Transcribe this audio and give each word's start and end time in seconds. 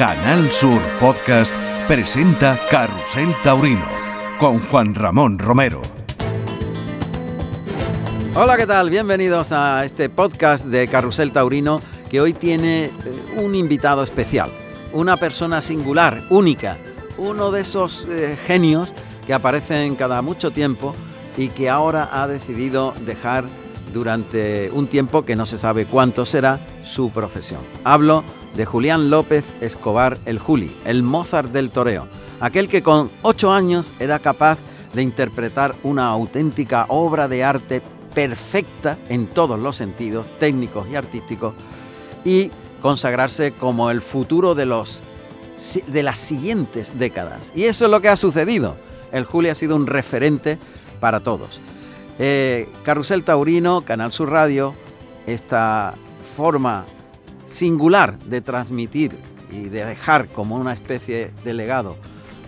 Canal 0.00 0.48
Sur 0.48 0.80
Podcast 0.98 1.52
presenta 1.86 2.58
Carrusel 2.70 3.36
Taurino 3.42 3.84
con 4.38 4.64
Juan 4.64 4.94
Ramón 4.94 5.38
Romero. 5.38 5.82
Hola, 8.34 8.56
¿qué 8.56 8.66
tal? 8.66 8.88
Bienvenidos 8.88 9.52
a 9.52 9.84
este 9.84 10.08
podcast 10.08 10.64
de 10.64 10.88
Carrusel 10.88 11.32
Taurino 11.32 11.82
que 12.08 12.22
hoy 12.22 12.32
tiene 12.32 12.84
eh, 12.84 12.92
un 13.44 13.54
invitado 13.54 14.02
especial, 14.02 14.50
una 14.94 15.18
persona 15.18 15.60
singular, 15.60 16.22
única, 16.30 16.78
uno 17.18 17.50
de 17.50 17.60
esos 17.60 18.06
eh, 18.08 18.38
genios 18.46 18.94
que 19.26 19.34
aparecen 19.34 19.96
cada 19.96 20.22
mucho 20.22 20.50
tiempo 20.50 20.94
y 21.36 21.48
que 21.48 21.68
ahora 21.68 22.08
ha 22.10 22.26
decidido 22.26 22.94
dejar 23.04 23.44
durante 23.92 24.70
un 24.72 24.86
tiempo 24.86 25.26
que 25.26 25.36
no 25.36 25.44
se 25.44 25.58
sabe 25.58 25.84
cuánto 25.84 26.24
será 26.24 26.58
su 26.86 27.10
profesión. 27.10 27.60
Hablo 27.84 28.24
de 28.54 28.66
Julián 28.66 29.10
López 29.10 29.44
Escobar 29.60 30.18
el 30.26 30.38
Juli, 30.38 30.74
el 30.84 31.02
Mozart 31.02 31.50
del 31.52 31.70
toreo, 31.70 32.06
aquel 32.40 32.68
que 32.68 32.82
con 32.82 33.10
ocho 33.22 33.52
años 33.52 33.92
era 33.98 34.18
capaz 34.18 34.58
de 34.92 35.02
interpretar 35.02 35.74
una 35.82 36.08
auténtica 36.08 36.86
obra 36.88 37.28
de 37.28 37.44
arte 37.44 37.82
perfecta 38.14 38.98
en 39.08 39.26
todos 39.26 39.58
los 39.58 39.76
sentidos, 39.76 40.26
técnicos 40.38 40.88
y 40.88 40.96
artísticos, 40.96 41.54
y 42.24 42.50
consagrarse 42.82 43.52
como 43.52 43.90
el 43.90 44.02
futuro 44.02 44.54
de, 44.54 44.66
los, 44.66 45.02
de 45.86 46.02
las 46.02 46.18
siguientes 46.18 46.98
décadas. 46.98 47.52
Y 47.54 47.64
eso 47.64 47.84
es 47.84 47.90
lo 47.90 48.00
que 48.00 48.08
ha 48.08 48.16
sucedido. 48.16 48.76
El 49.12 49.24
Juli 49.24 49.48
ha 49.48 49.54
sido 49.54 49.76
un 49.76 49.86
referente 49.86 50.58
para 50.98 51.20
todos. 51.20 51.60
Eh, 52.18 52.68
Carrusel 52.84 53.24
Taurino, 53.24 53.82
Canal 53.82 54.12
Sur 54.12 54.30
Radio, 54.30 54.74
esta 55.26 55.94
forma 56.36 56.84
singular 57.50 58.18
de 58.20 58.40
transmitir 58.40 59.12
y 59.52 59.68
de 59.68 59.84
dejar 59.84 60.28
como 60.28 60.56
una 60.56 60.72
especie 60.72 61.32
de 61.44 61.54
legado 61.54 61.96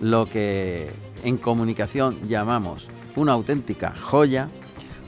lo 0.01 0.25
que 0.25 0.89
en 1.23 1.37
comunicación 1.37 2.27
llamamos 2.27 2.89
una 3.15 3.33
auténtica 3.33 3.93
joya, 3.95 4.49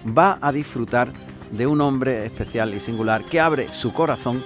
va 0.06 0.38
a 0.42 0.52
disfrutar 0.52 1.12
de 1.52 1.68
un 1.68 1.82
hombre 1.82 2.26
especial 2.26 2.74
y 2.74 2.80
singular 2.80 3.24
que 3.24 3.40
abre 3.40 3.74
su 3.74 3.94
corazón 3.94 4.44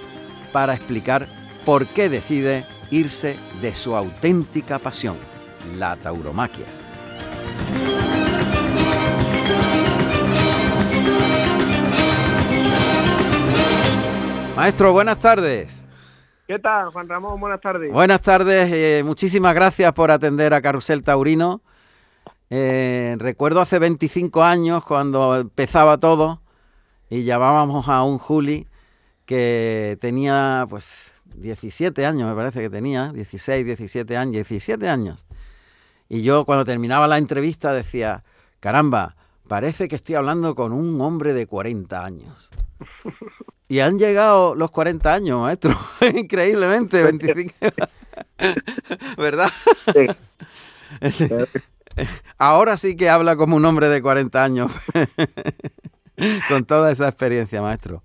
para 0.52 0.74
explicar 0.74 1.28
por 1.64 1.86
qué 1.86 2.08
decide 2.08 2.64
irse 2.90 3.36
de 3.60 3.74
su 3.74 3.94
auténtica 3.94 4.78
pasión, 4.78 5.16
la 5.78 5.96
tauromaquia. 5.96 6.79
Maestro, 14.60 14.92
buenas 14.92 15.18
tardes. 15.18 15.82
¿Qué 16.46 16.58
tal, 16.58 16.90
Juan 16.90 17.08
Ramón? 17.08 17.40
Buenas 17.40 17.62
tardes. 17.62 17.90
Buenas 17.90 18.20
tardes, 18.20 18.70
eh, 18.70 19.02
muchísimas 19.02 19.54
gracias 19.54 19.90
por 19.94 20.10
atender 20.10 20.52
a 20.52 20.60
Carrusel 20.60 21.02
Taurino. 21.02 21.62
Eh, 22.50 23.16
recuerdo 23.18 23.62
hace 23.62 23.78
25 23.78 24.44
años 24.44 24.84
cuando 24.84 25.34
empezaba 25.34 25.96
todo 25.96 26.42
y 27.08 27.24
llamábamos 27.24 27.88
a 27.88 28.02
un 28.02 28.18
Juli 28.18 28.68
que 29.24 29.96
tenía 29.98 30.66
pues 30.68 31.10
17 31.36 32.04
años, 32.04 32.28
me 32.28 32.36
parece 32.36 32.60
que 32.60 32.68
tenía, 32.68 33.12
16, 33.14 33.64
17 33.64 34.14
años, 34.18 34.34
17 34.34 34.90
años. 34.90 35.24
Y 36.06 36.20
yo 36.22 36.44
cuando 36.44 36.66
terminaba 36.66 37.08
la 37.08 37.16
entrevista 37.16 37.72
decía, 37.72 38.24
caramba, 38.60 39.16
parece 39.48 39.88
que 39.88 39.96
estoy 39.96 40.16
hablando 40.16 40.54
con 40.54 40.72
un 40.72 41.00
hombre 41.00 41.32
de 41.32 41.46
40 41.46 42.04
años. 42.04 42.50
Y 43.70 43.78
han 43.78 44.00
llegado 44.00 44.56
los 44.56 44.72
40 44.72 45.14
años, 45.14 45.40
maestro. 45.42 45.70
Increíblemente, 46.16 47.04
25. 47.04 47.54
¿Verdad? 49.16 49.48
Ahora 52.36 52.76
sí 52.76 52.96
que 52.96 53.08
habla 53.08 53.36
como 53.36 53.54
un 53.54 53.64
hombre 53.64 53.86
de 53.86 54.02
40 54.02 54.42
años. 54.42 54.76
Con 56.48 56.64
toda 56.64 56.90
esa 56.90 57.06
experiencia, 57.06 57.62
maestro. 57.62 58.02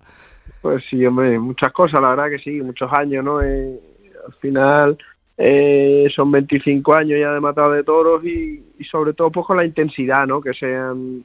Pues 0.62 0.84
sí, 0.88 1.04
hombre, 1.04 1.36
muchas 1.40 1.72
cosas, 1.72 2.00
la 2.00 2.10
verdad 2.10 2.30
que 2.30 2.38
sí, 2.38 2.62
muchos 2.62 2.92
años, 2.92 3.24
¿no? 3.24 3.42
Eh, 3.42 3.80
al 4.24 4.34
final 4.34 4.96
eh, 5.36 6.06
son 6.14 6.30
25 6.30 6.94
años 6.94 7.18
ya 7.18 7.32
de 7.32 7.40
matado 7.40 7.72
de 7.72 7.82
toros 7.82 8.24
y, 8.24 8.62
sobre 8.88 9.14
todo 9.14 9.32
pues 9.32 9.44
con 9.44 9.56
la 9.56 9.64
intensidad, 9.64 10.28
¿no? 10.28 10.40
Que 10.40 10.54
sean 10.54 11.24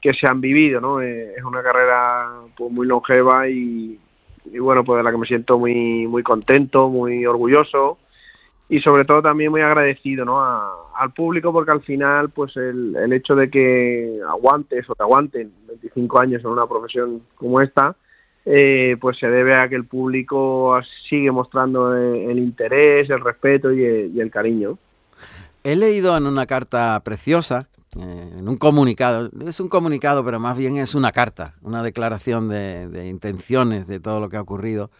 que 0.00 0.14
se 0.14 0.26
han 0.26 0.40
vivido, 0.40 0.80
¿no? 0.80 1.00
Eh, 1.00 1.34
es 1.36 1.44
una 1.44 1.62
carrera 1.62 2.30
pues, 2.56 2.70
muy 2.70 2.86
longeva 2.86 3.48
y, 3.48 3.98
bueno, 4.58 4.84
pues 4.84 4.98
de 4.98 5.02
la 5.02 5.10
que 5.10 5.18
me 5.18 5.26
siento 5.26 5.58
muy 5.58 6.06
muy 6.06 6.22
contento, 6.22 6.88
muy 6.88 7.26
orgulloso 7.26 7.98
y 8.68 8.80
sobre 8.80 9.04
todo 9.04 9.22
también 9.22 9.50
muy 9.50 9.60
agradecido, 9.60 10.24
¿no? 10.24 10.40
al 10.40 11.12
público 11.12 11.52
porque 11.52 11.70
al 11.70 11.82
final, 11.82 12.30
pues 12.30 12.56
el, 12.56 12.96
el 12.96 13.12
hecho 13.12 13.36
de 13.36 13.48
que 13.48 14.18
aguantes 14.28 14.88
o 14.90 14.94
te 14.94 15.02
aguanten 15.02 15.52
25 15.68 16.18
años 16.18 16.42
en 16.42 16.50
una 16.50 16.66
profesión 16.66 17.22
como 17.36 17.60
esta, 17.60 17.94
eh, 18.44 18.96
pues 19.00 19.18
se 19.18 19.28
debe 19.28 19.54
a 19.54 19.68
que 19.68 19.74
el 19.74 19.84
público 19.84 20.80
sigue 21.08 21.30
mostrando 21.30 21.96
eh, 21.96 22.30
el, 22.30 22.38
interés, 22.38 23.10
el 23.10 23.20
respeto 23.20 23.72
y 23.72 23.84
el 23.84 24.30
cariño. 24.30 24.78
He 25.64 25.74
leído 25.74 26.16
en 26.16 26.26
una 26.26 26.46
carta 26.46 27.00
preciosa 27.04 27.66
eh, 27.98 28.38
en 28.38 28.48
un 28.48 28.56
comunicado, 28.56 29.30
es 29.46 29.60
un 29.60 29.68
comunicado, 29.68 30.24
pero 30.24 30.38
más 30.38 30.56
bien 30.56 30.76
es 30.76 30.94
una 30.94 31.12
carta, 31.12 31.54
una 31.62 31.82
declaración 31.82 32.48
de, 32.48 33.06
intenciones 33.06 33.86
de 33.86 34.00
todo 34.00 34.20
lo 34.20 34.28
que 34.28 34.36
ha 34.36 34.40
ocurrido, 34.40 34.90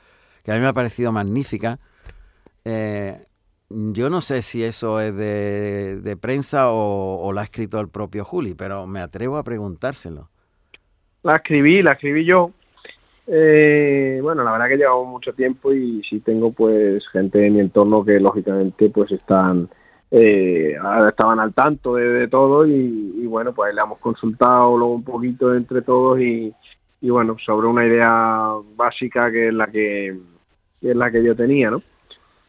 que 0.43 0.53
a 0.53 0.55
mí 0.55 0.61
me 0.61 0.67
ha 0.67 0.73
parecido 0.73 1.13
magnífica. 1.13 1.79
Eh, 2.65 3.27
yo 3.69 4.09
no 4.09 4.21
sé 4.21 4.43
si 4.43 4.63
eso 4.63 5.01
es 5.01 5.15
de, 5.15 6.17
prensa 6.21 6.71
o, 6.71 7.33
la 7.33 7.43
ha 7.43 7.45
escrito 7.45 7.81
el 7.81 7.89
propio 7.89 8.25
Juli, 8.25 8.55
pero 8.55 8.87
me 8.87 9.01
atrevo 9.01 9.37
a 9.37 9.45
preguntárselo. 9.45 10.31
La 11.23 11.37
escribí, 11.37 11.83
la 11.83 11.93
escribí 11.93 12.25
yo. 12.25 12.53
Eh, 13.27 14.21
bueno, 14.23 14.45
la 14.45 14.53
verdad 14.53 14.69
que 14.69 14.77
llevado 14.77 15.05
mucho 15.05 15.33
tiempo 15.33 15.73
y 15.73 16.03
sí 16.09 16.21
tengo 16.21 16.53
pues 16.53 17.07
gente 17.09 17.45
en 17.45 17.55
mi 17.55 17.61
entorno 17.61 18.05
que 18.05 18.21
lógicamente 18.21 18.89
pues 18.89 19.11
están 19.11 19.69
eh, 20.11 20.77
estaban 21.09 21.41
al 21.41 21.53
tanto 21.53 21.95
de, 21.95 22.29
todo 22.29 22.67
y, 22.67 23.27
bueno, 23.27 23.53
pues 23.53 23.75
le 23.75 23.81
hemos 23.81 23.99
consultado 23.99 24.77
luego 24.77 24.95
un 24.95 25.05
poquito 25.05 25.55
entre 25.55 25.83
todos 25.83 26.21
y, 26.21 26.55
bueno, 27.03 27.37
sobre 27.45 27.67
una 27.67 27.87
idea 27.87 28.53
básica 28.77 29.31
que 29.31 29.49
es 29.49 29.55
la 29.55 29.67
que, 29.69 30.17
es 30.83 30.97
la 30.97 31.11
que 31.11 31.23
yo 31.23 31.35
tenía, 31.35 31.71
¿no? 31.71 31.83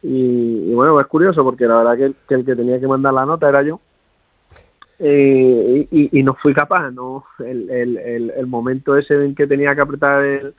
Y, 0.02 0.72
bueno, 0.74 0.98
es 1.00 1.06
curioso 1.06 1.42
porque 1.42 1.66
la 1.66 1.78
verdad 1.78 2.14
que 2.28 2.34
el, 2.34 2.44
que 2.44 2.54
tenía 2.54 2.78
que 2.78 2.86
mandar 2.86 3.12
la 3.12 3.26
nota 3.26 3.48
era 3.48 3.62
yo. 3.62 3.80
Eh, 5.00 5.86
y, 5.90 6.22
no 6.22 6.34
fui 6.34 6.52
capaz, 6.52 6.90
¿no? 6.90 7.24
El, 7.38 7.70
el, 7.70 8.30
el, 8.30 8.46
momento 8.48 8.96
ese 8.96 9.14
en 9.24 9.34
que 9.34 9.46
tenía 9.46 9.74
que 9.74 9.80
apretar 9.80 10.24
el, 10.24 10.54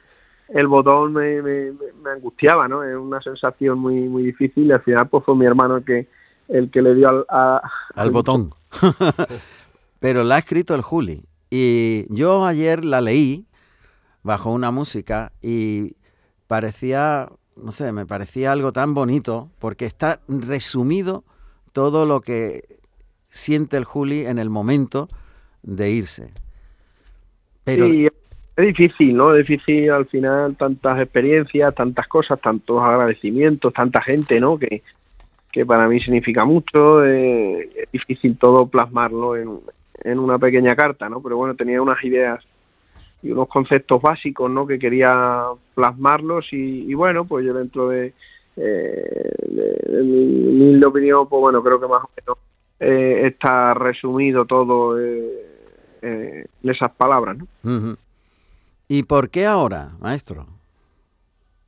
el 0.49 0.67
botón 0.67 1.13
me, 1.13 1.41
me, 1.41 1.71
me, 2.01 2.09
angustiaba, 2.09 2.67
¿no? 2.67 2.83
Es 2.83 2.95
una 2.95 3.21
sensación 3.21 3.79
muy 3.79 3.95
muy 4.07 4.23
difícil 4.23 4.67
y 4.67 4.71
al 4.71 4.81
final 4.81 5.09
pues 5.09 5.25
fue 5.25 5.35
mi 5.35 5.45
hermano 5.45 5.77
el 5.77 5.83
que 5.83 6.07
el 6.49 6.69
que 6.71 6.81
le 6.81 6.95
dio 6.95 7.25
al, 7.29 7.61
al 7.95 8.11
botón. 8.11 8.53
Pero 9.99 10.23
la 10.23 10.35
ha 10.35 10.39
escrito 10.39 10.75
el 10.75 10.81
Juli. 10.81 11.23
Y 11.49 12.05
yo 12.13 12.45
ayer 12.45 12.85
la 12.85 13.01
leí 13.01 13.45
bajo 14.23 14.51
una 14.51 14.71
música 14.71 15.31
y 15.41 15.95
parecía, 16.47 17.29
no 17.55 17.71
sé, 17.71 17.91
me 17.91 18.05
parecía 18.05 18.51
algo 18.51 18.71
tan 18.71 18.93
bonito 18.93 19.49
porque 19.59 19.85
está 19.85 20.19
resumido 20.27 21.23
todo 21.73 22.05
lo 22.05 22.21
que 22.21 22.79
siente 23.29 23.77
el 23.77 23.85
Juli 23.85 24.25
en 24.25 24.39
el 24.39 24.49
momento 24.49 25.07
de 25.63 25.91
irse. 25.91 26.33
Pero... 27.63 27.87
Sí, 27.87 28.07
es 28.57 28.66
difícil, 28.66 29.16
¿no? 29.16 29.33
Es 29.33 29.47
difícil 29.47 29.89
al 29.91 30.05
final 30.07 30.55
tantas 30.57 30.99
experiencias, 30.99 31.73
tantas 31.75 32.07
cosas, 32.07 32.41
tantos 32.41 32.81
agradecimientos, 32.81 33.73
tanta 33.73 34.01
gente, 34.01 34.39
¿no? 34.39 34.57
Que, 34.57 34.83
que 35.51 35.65
para 35.65 35.87
mí 35.87 35.99
significa 35.99 36.46
mucho. 36.46 37.05
Eh, 37.05 37.69
es 37.84 37.91
difícil 37.91 38.37
todo 38.37 38.67
plasmarlo 38.67 39.35
en, 39.35 39.59
en, 40.03 40.19
una 40.19 40.37
pequeña 40.37 40.75
carta, 40.75 41.09
¿no? 41.09 41.22
Pero 41.22 41.37
bueno, 41.37 41.55
tenía 41.55 41.81
unas 41.81 42.03
ideas 42.03 42.43
y 43.22 43.31
unos 43.31 43.47
conceptos 43.47 44.01
básicos, 44.01 44.49
¿no? 44.49 44.66
Que 44.66 44.79
quería 44.79 45.46
plasmarlos 45.75 46.47
y, 46.51 46.93
bueno, 46.93 47.25
pues 47.25 47.46
yo 47.46 47.53
dentro 47.53 47.90
de, 47.90 48.13
eh, 48.55 50.03
mi, 50.03 50.84
opinión, 50.84 51.28
pues 51.28 51.41
bueno, 51.41 51.61
creo 51.61 51.79
que 51.79 51.87
más 51.87 52.03
o 52.03 52.09
menos 52.16 52.37
eh, 52.79 53.28
está 53.28 53.73
resumido 53.73 54.45
todo 54.45 54.99
eh, 54.99 55.45
en 56.02 56.69
esas 56.69 56.91
palabras, 56.91 57.37
¿no? 57.37 57.97
¿Y 58.87 59.03
por 59.03 59.29
qué 59.29 59.45
ahora, 59.45 59.91
maestro? 59.99 60.47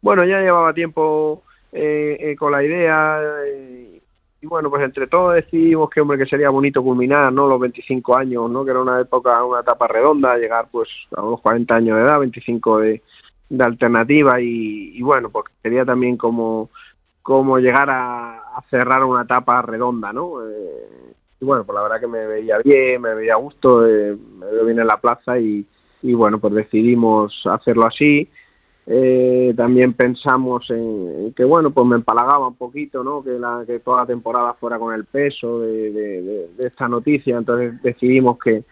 Bueno, 0.02 0.26
ya 0.26 0.40
llevaba 0.40 0.74
tiempo 0.74 1.44
eh, 1.72 2.18
eh, 2.20 2.36
con 2.36 2.52
la 2.52 2.64
idea 2.64 3.20
eh, 3.46 4.02
y 4.42 4.48
bueno, 4.48 4.72
pues 4.72 4.84
entre 4.84 5.06
todos 5.06 5.36
decidimos 5.36 5.90
que 5.90 6.02
hombre 6.02 6.18
que 6.18 6.26
sería 6.26 6.50
bonito 6.50 6.82
culminar, 6.82 7.32
¿no? 7.32 7.48
Los 7.48 7.60
25 7.60 8.18
años, 8.18 8.50
¿no? 8.50 8.66
Que 8.66 8.72
era 8.72 8.82
una 8.82 9.00
época, 9.00 9.44
una 9.46 9.62
etapa 9.62 9.88
redonda, 9.88 10.36
llegar 10.36 10.68
pues 10.72 10.90
a 11.16 11.22
unos 11.22 11.42
40 11.42 11.76
años 11.76 11.98
de 11.98 12.04
edad, 12.04 12.20
25 12.20 12.80
de, 12.80 13.02
de 13.50 13.64
alternativa 13.64 14.42
y, 14.42 15.00
bueno, 15.02 15.30
pues 15.30 15.46
sería 15.62 15.86
también 15.86 16.18
como 16.18 16.70
como 17.22 17.60
llegar 17.60 17.88
a, 17.92 18.64
cerrar 18.72 19.04
una 19.04 19.24
etapa 19.24 19.62
redonda, 19.62 20.12
¿no? 20.12 20.44
Eh, 20.44 21.14
y 21.40 21.46
bueno, 21.46 21.64
pues 21.64 21.76
la 21.76 21.84
verdad 21.84 22.00
que 22.00 22.08
me 22.08 22.26
veía 22.26 22.58
bien, 22.64 23.00
me 23.00 23.14
veía 23.14 23.34
a 23.34 23.38
gusto, 23.38 23.86
eh, 23.86 24.18
me 24.40 24.48
veo 24.48 24.66
bien 24.66 24.80
en 24.80 24.88
la 24.88 24.98
plaza 24.98 25.38
y, 25.38 25.64
y 26.02 26.14
bueno, 26.16 26.40
pues 26.40 26.56
decidimos 26.56 27.44
hacerlo 27.46 27.86
así. 27.86 28.28
Eh, 28.94 29.54
también 29.56 29.94
pensamos 29.94 30.70
en, 30.70 31.34
que 31.34 31.46
bueno 31.46 31.72
pues 31.72 31.88
me 31.88 31.96
empalagaba 31.96 32.50
un 32.50 32.56
poquito 32.56 33.06
no 33.06 33.24
que 33.24 33.30
la 33.40 33.64
que 33.66 33.80
toda 33.80 34.02
la 34.02 34.06
temporada 34.06 34.54
fuera 34.56 34.78
con 34.78 34.94
el 34.94 35.06
peso 35.06 35.62
de, 35.62 36.50
esta 36.58 36.90
noticia. 36.90 37.38
Entonces 37.38 37.82
decidimos 37.82 38.38
que, 38.38 38.66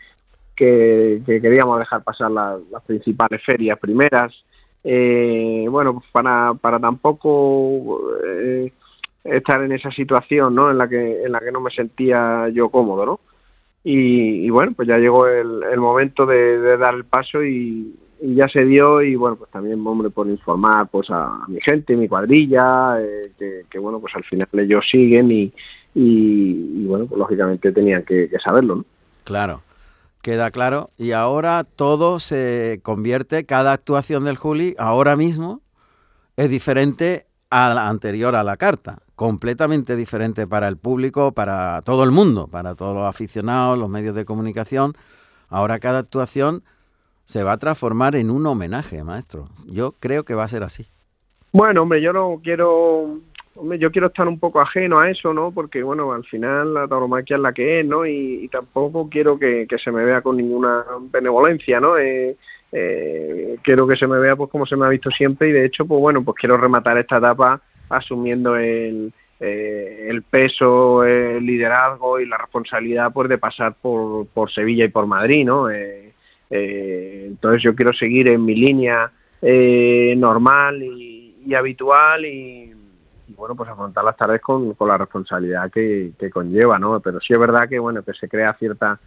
que, 0.58 1.22
queríamos 1.26 1.80
dejar 1.80 2.04
pasar 2.04 2.32
las 2.32 2.84
principales 2.86 3.42
ferias 3.46 3.80
primeras. 3.80 4.34
Eh, 4.84 5.66
bueno 5.70 5.94
pues 5.94 6.06
para 6.12 6.54
para 6.54 6.80
tampoco 6.80 8.02
eh, 8.26 8.74
estar 9.24 9.64
en 9.64 9.72
esa 9.72 9.92
situación 9.92 10.54
no 10.54 10.70
en 10.70 10.78
la 10.80 10.90
que 10.90 11.24
en 11.24 11.32
la 11.32 11.40
que 11.40 11.52
no 11.52 11.62
me 11.62 11.72
sentía 11.72 12.50
yo 12.50 12.68
cómodo 12.70 13.06
no 13.06 13.20
y, 13.84 14.50
bueno 14.50 14.74
pues 14.74 14.88
ya 14.88 14.98
llegó 14.98 15.28
el, 15.28 15.64
el 15.64 15.80
momento 15.80 16.26
de 16.26 16.78
dar 16.78 16.94
el 16.94 17.04
paso 17.04 17.44
y, 17.44 17.94
y 18.22 18.36
ya 18.36 18.48
se 18.50 18.66
dio 18.66 19.02
y 19.02 19.16
bueno 19.16 19.38
pues 19.38 19.50
también 19.52 19.86
hombre 19.86 20.10
por 20.10 20.28
informar 20.28 20.88
pues 20.90 21.10
a, 21.10 21.46
mi 21.48 21.60
gente 21.62 21.96
mi 21.96 22.08
cuadrilla 22.08 23.02
eh, 23.02 23.32
que, 23.70 23.80
bueno 23.80 24.00
pues 24.00 24.14
al 24.16 24.24
final 24.24 24.48
ellos 24.54 24.86
siguen 24.90 25.32
y, 25.32 25.54
y, 25.96 26.86
bueno 26.86 27.06
pues 27.06 27.18
lógicamente 27.18 27.72
tenían 27.72 28.04
que, 28.04 28.30
saberlo 28.44 28.76
¿no? 28.76 28.86
claro 29.24 29.62
queda 30.22 30.52
claro 30.52 30.90
y 30.98 31.12
ahora 31.12 31.64
todo 31.64 32.20
se 32.20 32.82
convierte 32.84 33.46
cada 33.46 33.72
actuación 33.72 34.26
del 34.26 34.38
Juli 34.38 34.76
ahora 34.78 35.16
mismo 35.16 35.62
es 36.36 36.50
diferente 36.50 37.26
a 37.50 37.74
la 37.74 37.88
anterior 37.88 38.36
a 38.36 38.44
la 38.44 38.58
carta 38.58 39.00
completamente 39.16 39.96
diferente 39.96 40.46
para 40.46 40.68
el 40.68 40.78
público 40.78 41.32
para 41.32 41.82
todo 41.84 42.04
el 42.04 42.12
mundo 42.12 42.48
para 42.48 42.76
todos 42.76 42.96
los 42.96 43.06
aficionados 43.06 43.78
los 43.78 43.90
medios 43.90 44.14
de 44.14 44.26
comunicación 44.26 44.94
ahora 45.48 45.80
cada 45.80 46.00
actuación 46.00 46.64
se 47.30 47.44
va 47.44 47.52
a 47.52 47.58
transformar 47.58 48.16
en 48.16 48.32
un 48.32 48.48
homenaje, 48.48 49.04
maestro. 49.04 49.46
Yo 49.68 49.94
creo 50.00 50.24
que 50.24 50.34
va 50.34 50.46
a 50.46 50.48
ser 50.48 50.64
así. 50.64 50.88
Bueno, 51.52 51.84
hombre, 51.84 52.02
yo 52.02 52.12
no 52.12 52.42
quiero, 52.44 53.20
hombre, 53.56 53.78
yo 53.78 53.92
quiero 53.92 54.08
estar 54.08 54.28
un 54.28 54.40
poco 54.40 54.60
ajeno 54.60 55.00
a 55.00 55.12
eso, 55.12 55.32
¿no? 55.32 55.52
Porque, 55.52 55.84
bueno, 55.84 56.12
al 56.12 56.26
final 56.26 56.74
la 56.74 56.88
tauromaquia 56.88 57.36
es 57.36 57.42
la 57.44 57.54
que 57.54 57.82
es, 57.82 57.86
¿no? 57.86 58.04
Y, 58.08 58.50
tampoco 58.52 59.10
quiero 59.12 59.38
que, 59.38 59.68
se 59.84 59.92
me 59.92 60.04
vea 60.04 60.24
con 60.24 60.38
ninguna 60.38 60.84
benevolencia, 61.12 61.80
¿no? 61.80 62.00
Eh, 62.00 62.36
eh, 62.72 63.58
quiero 63.62 63.88
que 63.88 63.96
se 63.96 64.08
me 64.08 64.18
vea 64.18 64.36
pues 64.36 64.50
como 64.50 64.66
se 64.66 64.76
me 64.76 64.88
ha 64.88 64.90
visto 64.90 65.12
siempre 65.12 65.50
y 65.50 65.52
de 65.52 65.66
hecho, 65.66 65.86
pues 65.86 66.02
bueno, 66.02 66.24
pues 66.24 66.36
quiero 66.36 66.58
rematar 66.58 66.98
esta 66.98 67.18
etapa 67.18 67.62
asumiendo 67.90 68.56
el, 68.56 69.14
eh, 69.40 70.08
el 70.10 70.24
peso, 70.24 71.04
el 71.04 71.46
liderazgo 71.46 72.20
y 72.20 72.26
la 72.26 72.40
responsabilidad 72.40 73.14
pues 73.14 73.30
de 73.30 73.38
pasar 73.38 73.76
por, 73.80 74.26
por 74.30 74.52
Sevilla 74.52 74.86
y 74.86 74.90
por 74.90 75.06
Madrid, 75.06 75.46
¿no? 75.46 75.70
Eh, 75.70 76.14
eh, 76.50 77.26
entonces 77.28 77.62
yo 77.62 77.76
quiero 77.76 77.94
seguir 77.94 78.30
en 78.30 78.44
mi 78.44 78.56
línea 78.56 79.12
eh, 79.42 80.16
normal 80.18 80.82
y, 80.82 81.54
habitual 81.56 82.26
y, 82.26 82.72
bueno, 83.30 83.56
pues 83.56 83.70
afrontar 83.70 84.04
las 84.04 84.16
tardes 84.16 84.40
con, 84.40 84.76
la 84.80 84.98
responsabilidad 84.98 85.72
que, 85.72 86.12
conlleva, 86.32 86.78
¿no? 86.78 87.00
Pero 87.00 87.20
sí 87.20 87.34
es 87.34 87.40
verdad 87.40 87.68
que, 87.68 87.80
bueno, 87.80 88.04
que 88.04 88.14
se 88.14 88.30
crea 88.30 88.54
cierta 88.54 89.00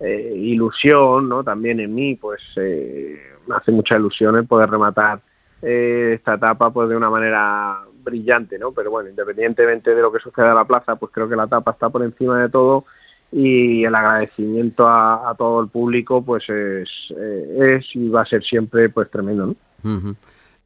eh, 0.00 0.32
ilusión, 0.34 1.28
¿no? 1.28 1.44
También 1.44 1.78
en 1.78 1.94
mí, 1.94 2.16
pues 2.16 2.42
me 2.56 3.54
hace 3.54 3.70
mucha 3.70 3.96
ilusión 3.96 4.34
el 4.36 4.46
poder 4.46 4.70
rematar 4.70 5.20
esta 5.62 6.34
etapa 6.34 6.70
pues 6.70 6.88
de 6.90 6.96
una 6.96 7.08
manera 7.08 7.78
brillante, 8.02 8.58
¿no? 8.58 8.72
Pero 8.72 8.90
bueno, 8.90 9.08
independientemente 9.08 9.94
de 9.94 10.02
lo 10.02 10.12
que 10.12 10.18
suceda 10.18 10.50
en 10.50 10.56
la 10.56 10.64
plaza, 10.64 10.96
pues 10.96 11.12
creo 11.12 11.28
que 11.28 11.36
la 11.36 11.44
etapa 11.44 11.70
está 11.70 11.88
por 11.90 12.02
encima 12.02 12.42
de 12.42 12.48
todo 12.48 12.84
y 13.36 13.84
el 13.84 13.92
agradecimiento 13.92 14.86
a, 14.86 15.34
todo 15.36 15.60
el 15.60 15.68
público 15.68 16.24
pues 16.24 16.48
es, 16.48 16.88
eh, 17.18 17.78
es, 17.80 17.96
y 17.96 18.08
va 18.08 18.22
a 18.22 18.26
ser 18.26 18.44
siempre 18.44 18.88
pues 18.88 19.10
tremendo 19.10 19.56
¿no? 19.82 20.16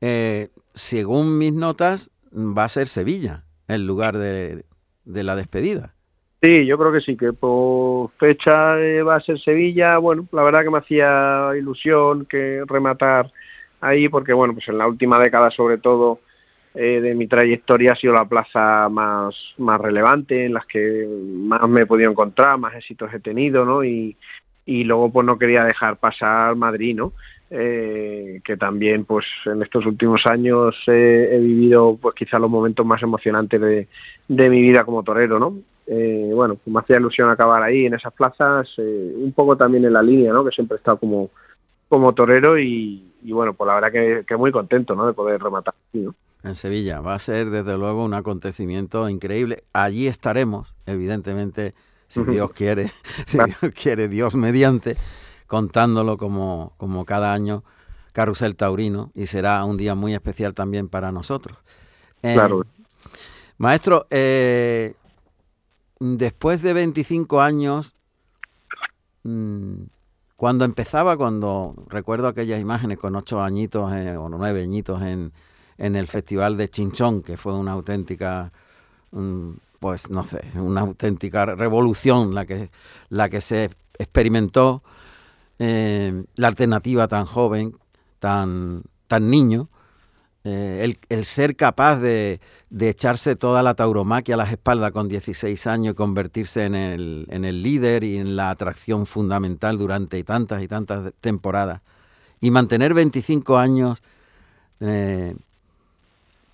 Eh, 0.02 0.48
según 0.74 1.38
mis 1.38 1.54
notas 1.54 2.10
va 2.30 2.64
a 2.64 2.68
ser 2.68 2.86
Sevilla 2.86 3.44
el 3.68 3.86
lugar 3.86 4.18
de, 4.18 4.64
la 5.06 5.34
despedida. 5.34 5.94
Sí 6.42 6.66
yo 6.66 6.76
creo 6.76 6.92
que 6.92 7.00
sí 7.00 7.16
que 7.16 7.32
por 7.32 8.10
fecha 8.18 8.78
eh, 8.78 9.02
va 9.02 9.16
a 9.16 9.20
ser 9.22 9.40
Sevilla. 9.40 9.96
Bueno 9.96 10.28
la 10.30 10.42
verdad 10.42 10.62
que 10.62 10.70
me 10.70 10.78
hacía 10.78 11.52
ilusión 11.58 12.26
que 12.26 12.62
rematar 12.66 13.32
ahí 13.80 14.10
porque 14.10 14.34
bueno 14.34 14.52
pues 14.52 14.68
en 14.68 14.76
la 14.76 14.86
última 14.86 15.18
década 15.18 15.50
sobre 15.50 15.78
todo 15.78 16.20
eh, 16.80 17.00
de 17.00 17.12
mi 17.16 17.26
trayectoria 17.26 17.92
ha 17.92 17.96
sido 17.96 18.12
la 18.12 18.24
plaza 18.24 18.88
más, 18.88 19.34
más 19.56 19.80
relevante, 19.80 20.46
en 20.46 20.54
las 20.54 20.64
que 20.64 21.08
más 21.08 21.68
me 21.68 21.80
he 21.80 21.86
podido 21.86 22.08
encontrar, 22.08 22.56
más 22.56 22.72
éxitos 22.76 23.12
he 23.12 23.18
tenido, 23.18 23.64
¿no? 23.64 23.82
Y, 23.82 24.16
y 24.64 24.84
luego 24.84 25.10
pues 25.10 25.26
no 25.26 25.36
quería 25.36 25.64
dejar 25.64 25.96
pasar 25.96 26.54
Madrid, 26.54 26.94
¿no? 26.94 27.14
Eh, 27.50 28.40
que 28.44 28.56
también 28.56 29.06
pues 29.06 29.26
en 29.46 29.60
estos 29.60 29.86
últimos 29.86 30.24
años 30.26 30.76
he 30.86 31.36
vivido 31.40 31.98
pues 32.00 32.14
quizá 32.14 32.38
los 32.38 32.48
momentos 32.48 32.86
más 32.86 33.02
emocionantes 33.02 33.60
de, 33.60 33.88
de 34.28 34.48
mi 34.48 34.62
vida 34.62 34.84
como 34.84 35.02
torero, 35.02 35.40
¿no? 35.40 35.54
Eh, 35.88 36.30
bueno, 36.32 36.58
me 36.66 36.78
hacía 36.78 36.98
ilusión 36.98 37.28
acabar 37.28 37.60
ahí 37.60 37.86
en 37.86 37.94
esas 37.94 38.12
plazas, 38.12 38.72
un 38.78 39.32
poco 39.34 39.56
también 39.56 39.84
en 39.84 39.94
la 39.94 40.02
línea, 40.02 40.32
¿no? 40.32 40.44
Que 40.44 40.52
siempre 40.52 40.76
he 40.76 40.78
estado 40.78 40.98
como, 40.98 41.30
como 41.88 42.12
torero 42.14 42.56
y, 42.56 43.02
bueno, 43.24 43.54
pues 43.54 43.66
la 43.66 43.74
verdad 43.74 43.90
que, 43.90 44.24
que 44.24 44.36
muy 44.36 44.52
contento, 44.52 44.94
¿no? 44.94 45.08
De 45.08 45.12
poder 45.12 45.42
rematar, 45.42 45.74
¿no? 45.94 46.14
En 46.42 46.54
Sevilla. 46.54 47.00
Va 47.00 47.14
a 47.14 47.18
ser 47.18 47.50
desde 47.50 47.76
luego 47.76 48.04
un 48.04 48.14
acontecimiento 48.14 49.08
increíble. 49.08 49.64
Allí 49.72 50.06
estaremos, 50.06 50.74
evidentemente, 50.86 51.74
si 52.08 52.24
Dios 52.24 52.52
quiere, 52.52 52.90
si 53.26 53.38
Dios 53.38 53.72
quiere, 53.74 54.08
Dios 54.08 54.34
mediante, 54.34 54.96
contándolo 55.46 56.16
como, 56.18 56.72
como 56.76 57.04
cada 57.04 57.32
año 57.32 57.64
Carrusel 58.12 58.56
Taurino 58.56 59.12
y 59.14 59.26
será 59.26 59.64
un 59.64 59.76
día 59.76 59.94
muy 59.94 60.14
especial 60.14 60.54
también 60.54 60.88
para 60.88 61.12
nosotros. 61.12 61.58
Eh, 62.22 62.34
claro. 62.34 62.66
Maestro, 63.58 64.06
eh, 64.10 64.94
después 66.00 66.62
de 66.62 66.72
25 66.72 67.40
años, 67.40 67.96
mm, 69.24 69.82
cuando 70.36 70.64
empezaba, 70.64 71.16
cuando 71.16 71.74
recuerdo 71.88 72.28
aquellas 72.28 72.60
imágenes 72.60 72.98
con 72.98 73.16
ocho 73.16 73.42
añitos 73.42 73.92
eh, 73.92 74.16
o 74.16 74.28
nueve 74.28 74.62
añitos 74.62 75.02
en, 75.02 75.32
en 75.78 75.96
el 75.96 76.06
Festival 76.06 76.56
de 76.56 76.68
Chinchón, 76.68 77.22
que 77.22 77.36
fue 77.36 77.54
una 77.54 77.72
auténtica, 77.72 78.52
pues 79.78 80.10
no 80.10 80.24
sé, 80.24 80.42
una 80.54 80.82
auténtica 80.82 81.46
revolución 81.46 82.34
la 82.34 82.44
que, 82.44 82.70
la 83.08 83.28
que 83.28 83.40
se 83.40 83.70
experimentó, 83.98 84.82
eh, 85.58 86.24
la 86.34 86.48
alternativa 86.48 87.08
tan 87.08 87.24
joven, 87.24 87.76
tan, 88.18 88.82
tan 89.06 89.30
niño, 89.30 89.68
eh, 90.44 90.94
el, 91.08 91.24
ser 91.24 91.56
capaz 91.56 91.96
de, 91.96 92.40
echarse 92.80 93.36
toda 93.36 93.62
la 93.62 93.74
tauromaquia 93.74 94.34
a 94.34 94.38
las 94.38 94.50
espaldas 94.52 94.92
con 94.92 95.08
16 95.08 95.66
años 95.66 95.92
y 95.92 95.94
convertirse 95.94 96.64
en 96.64 96.74
el, 96.74 97.26
en 97.30 97.44
el 97.44 97.62
líder 97.62 98.04
y 98.04 98.16
en 98.16 98.36
la 98.36 98.50
atracción 98.50 99.06
fundamental 99.06 99.78
durante 99.78 100.22
tantas 100.24 100.62
y 100.62 100.68
tantas 100.68 101.12
temporadas. 101.20 101.82
Y 102.40 102.50
mantener 102.50 102.94
25 102.94 103.58
años 103.58 104.00
eh, 104.80 105.34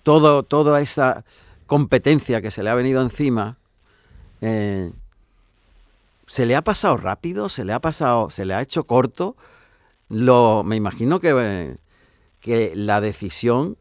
todo, 0.05 0.43
toda 0.43 0.81
esa 0.81 1.25
competencia 1.65 2.39
que 2.39 2.51
se 2.51 2.61
le 2.61 2.69
ha 2.69 2.75
venido 2.75 3.01
encima, 3.01 3.57
eh, 4.39 4.93
se 6.27 6.45
le 6.45 6.55
ha 6.55 6.61
pasado 6.61 6.95
rápido, 6.95 7.49
se 7.49 7.65
le 7.65 7.73
ha 7.73 7.81
pasado, 7.81 8.29
se 8.29 8.45
le 8.45 8.53
ha 8.53 8.61
hecho 8.61 8.83
corto. 8.83 9.35
Lo, 10.07 10.63
me 10.63 10.75
imagino 10.75 11.19
que, 11.19 11.77
que 12.39 12.73
la 12.75 13.01
decisión, 13.01 13.77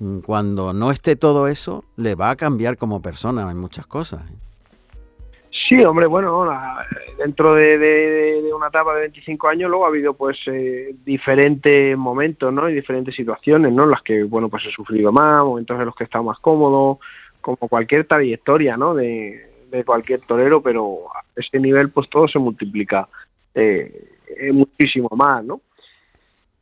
mm, 0.00 0.18
cuando 0.18 0.72
no 0.72 0.90
esté 0.90 1.14
todo 1.14 1.46
eso, 1.46 1.84
le 1.96 2.16
va 2.16 2.30
a 2.30 2.36
cambiar 2.36 2.76
como 2.76 3.00
persona 3.00 3.48
en 3.48 3.56
muchas 3.56 3.86
cosas. 3.86 4.22
¿Eh? 5.52 5.58
Sí, 5.68 5.84
hombre, 5.84 6.06
bueno, 6.06 6.46
dentro 7.18 7.54
de, 7.54 8.42
una 8.54 8.68
etapa 8.68 8.94
de 8.94 9.02
25 9.02 9.48
años 9.48 9.70
luego 9.70 9.84
ha 9.84 9.88
habido 9.88 10.14
pues 10.14 10.38
eh, 10.46 10.94
diferentes 11.04 11.96
momentos, 11.96 12.52
¿no? 12.52 12.68
Y 12.68 12.74
diferentes 12.74 13.14
situaciones, 13.14 13.72
¿no? 13.72 13.84
En 13.84 13.90
las 13.90 14.02
que, 14.02 14.22
bueno, 14.24 14.48
pues 14.48 14.64
he 14.66 14.70
sufrido 14.70 15.12
más, 15.12 15.44
momentos 15.44 15.78
en 15.78 15.86
los 15.86 15.94
que 15.94 16.04
he 16.04 16.06
estado 16.06 16.24
más 16.24 16.38
cómodo, 16.38 17.00
como 17.40 17.56
cualquier 17.56 18.06
trayectoria, 18.06 18.76
¿no? 18.76 18.94
De, 18.94 19.48
cualquier 19.86 20.20
torero, 20.20 20.62
pero 20.62 21.06
a 21.14 21.24
ese 21.34 21.58
nivel 21.58 21.88
pues 21.88 22.06
todo 22.10 22.28
se 22.28 22.38
multiplica 22.38 23.08
eh, 23.54 24.50
muchísimo 24.52 25.08
más, 25.16 25.42
¿no? 25.42 25.62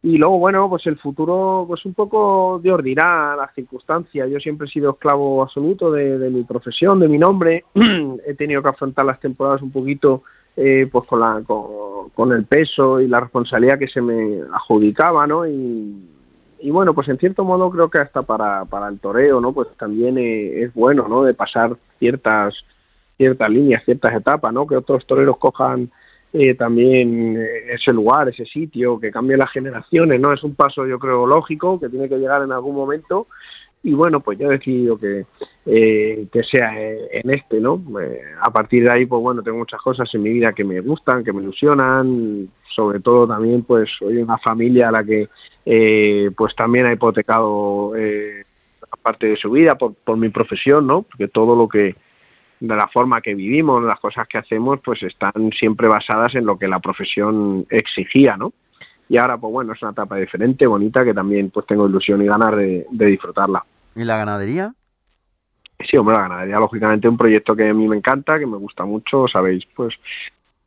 Y 0.02 0.16
luego, 0.16 0.38
bueno, 0.38 0.68
pues 0.70 0.86
el 0.86 0.96
futuro, 0.98 1.64
pues 1.68 1.84
un 1.84 1.92
poco 1.92 2.58
Dios 2.62 2.82
dirá 2.82 3.36
las 3.36 3.54
circunstancias. 3.54 4.30
Yo 4.30 4.38
siempre 4.40 4.66
he 4.66 4.70
sido 4.70 4.92
esclavo 4.92 5.42
absoluto 5.42 5.90
de, 5.90 6.30
mi 6.30 6.42
profesión, 6.44 7.00
de 7.00 7.08
mi 7.08 7.18
nombre. 7.18 7.64
he 8.26 8.34
tenido 8.34 8.62
que 8.62 8.70
afrontar 8.70 9.04
las 9.04 9.20
temporadas 9.20 9.60
un 9.60 9.70
poquito 9.70 10.22
eh, 10.56 10.88
pues 10.90 11.06
con, 11.06 11.20
la, 11.20 11.42
con, 11.44 12.32
el 12.32 12.44
peso 12.44 13.00
y 13.00 13.08
la 13.08 13.20
responsabilidad 13.20 13.78
que 13.78 13.88
se 13.88 14.00
me 14.00 14.40
adjudicaba, 14.52 15.26
¿no? 15.26 15.46
Y, 15.46 16.08
y 16.60 16.70
bueno, 16.70 16.94
pues 16.94 17.08
en 17.08 17.18
cierto 17.18 17.44
modo 17.44 17.70
creo 17.70 17.90
que 17.90 17.98
hasta 17.98 18.22
para, 18.22 18.64
para 18.64 18.88
el 18.88 19.00
toreo, 19.00 19.40
¿no? 19.40 19.52
Pues 19.52 19.68
también 19.76 20.16
eh, 20.16 20.62
es 20.62 20.72
bueno, 20.72 21.08
¿no? 21.08 21.24
De 21.24 21.34
pasar 21.34 21.76
ciertas 21.98 22.54
ciertas 23.18 23.50
líneas, 23.50 23.84
ciertas 23.84 24.14
etapas, 24.14 24.50
¿no? 24.50 24.66
Que 24.66 24.76
otros 24.76 25.06
toreros 25.06 25.36
cojan 25.36 25.90
eh, 26.32 26.54
también 26.54 27.36
eh, 27.36 27.74
ese 27.74 27.92
lugar, 27.92 28.28
ese 28.28 28.44
sitio, 28.44 29.00
que 29.00 29.10
cambie 29.10 29.36
las 29.36 29.50
generaciones, 29.50 30.20
¿no? 30.20 30.32
Es 30.32 30.42
un 30.44 30.54
paso, 30.54 30.86
yo 30.86 30.98
creo, 30.98 31.26
lógico, 31.26 31.80
que 31.80 31.88
tiene 31.88 32.08
que 32.08 32.18
llegar 32.18 32.42
en 32.42 32.52
algún 32.52 32.74
momento 32.74 33.26
y 33.82 33.94
bueno, 33.94 34.20
pues 34.20 34.38
yo 34.38 34.48
he 34.48 34.58
decidido 34.58 34.98
que, 34.98 35.24
eh, 35.64 36.26
que 36.30 36.42
sea 36.42 36.78
en 36.78 37.30
este, 37.30 37.60
¿no? 37.60 37.82
a 38.42 38.50
partir 38.52 38.84
de 38.84 38.92
ahí, 38.92 39.06
pues 39.06 39.22
bueno, 39.22 39.42
tengo 39.42 39.56
muchas 39.56 39.80
cosas 39.80 40.14
en 40.14 40.22
mi 40.22 40.28
vida 40.28 40.52
que 40.52 40.64
me 40.64 40.80
gustan, 40.80 41.24
que 41.24 41.32
me 41.32 41.40
ilusionan, 41.40 42.50
sobre 42.76 43.00
todo 43.00 43.26
también, 43.26 43.62
pues 43.62 43.88
soy 43.98 44.18
una 44.18 44.36
familia 44.36 44.90
a 44.90 44.92
la 44.92 45.02
que 45.02 45.28
pues 46.36 46.54
también 46.54 46.86
ha 46.86 46.92
hipotecado 46.92 47.96
eh, 47.96 48.44
parte 49.02 49.28
de 49.28 49.36
su 49.36 49.50
vida 49.50 49.76
por, 49.76 49.94
por 49.94 50.16
mi 50.16 50.28
profesión, 50.28 50.86
¿no? 50.86 51.02
Porque 51.02 51.28
todo 51.28 51.56
lo 51.56 51.66
que 51.66 51.96
de 52.60 52.76
la 52.76 52.88
forma 52.88 53.22
que 53.22 53.34
vivimos, 53.34 53.82
las 53.82 53.98
cosas 53.98 54.28
que 54.28 54.38
hacemos, 54.38 54.80
pues 54.84 55.02
están 55.02 55.50
siempre 55.58 55.88
basadas 55.88 56.34
en 56.34 56.44
lo 56.44 56.54
que 56.56 56.68
la 56.68 56.78
profesión 56.78 57.66
exigía, 57.70 58.36
¿no? 58.36 58.52
Y 59.08 59.18
ahora, 59.18 59.38
pues 59.38 59.52
bueno, 59.52 59.72
es 59.72 59.82
una 59.82 59.92
etapa 59.92 60.16
diferente, 60.16 60.66
bonita, 60.66 61.04
que 61.04 61.14
también 61.14 61.50
pues 61.50 61.66
tengo 61.66 61.88
ilusión 61.88 62.22
y 62.22 62.26
ganas 62.26 62.54
de, 62.56 62.86
disfrutarla. 62.90 63.64
¿Y 63.96 64.04
la 64.04 64.18
ganadería? 64.18 64.72
Sí, 65.80 65.96
hombre, 65.96 66.14
la 66.14 66.22
ganadería, 66.22 66.58
lógicamente, 66.58 67.08
un 67.08 67.16
proyecto 67.16 67.56
que 67.56 67.70
a 67.70 67.74
mí 67.74 67.88
me 67.88 67.96
encanta, 67.96 68.38
que 68.38 68.46
me 68.46 68.58
gusta 68.58 68.84
mucho, 68.84 69.26
sabéis, 69.26 69.64
pues, 69.74 69.94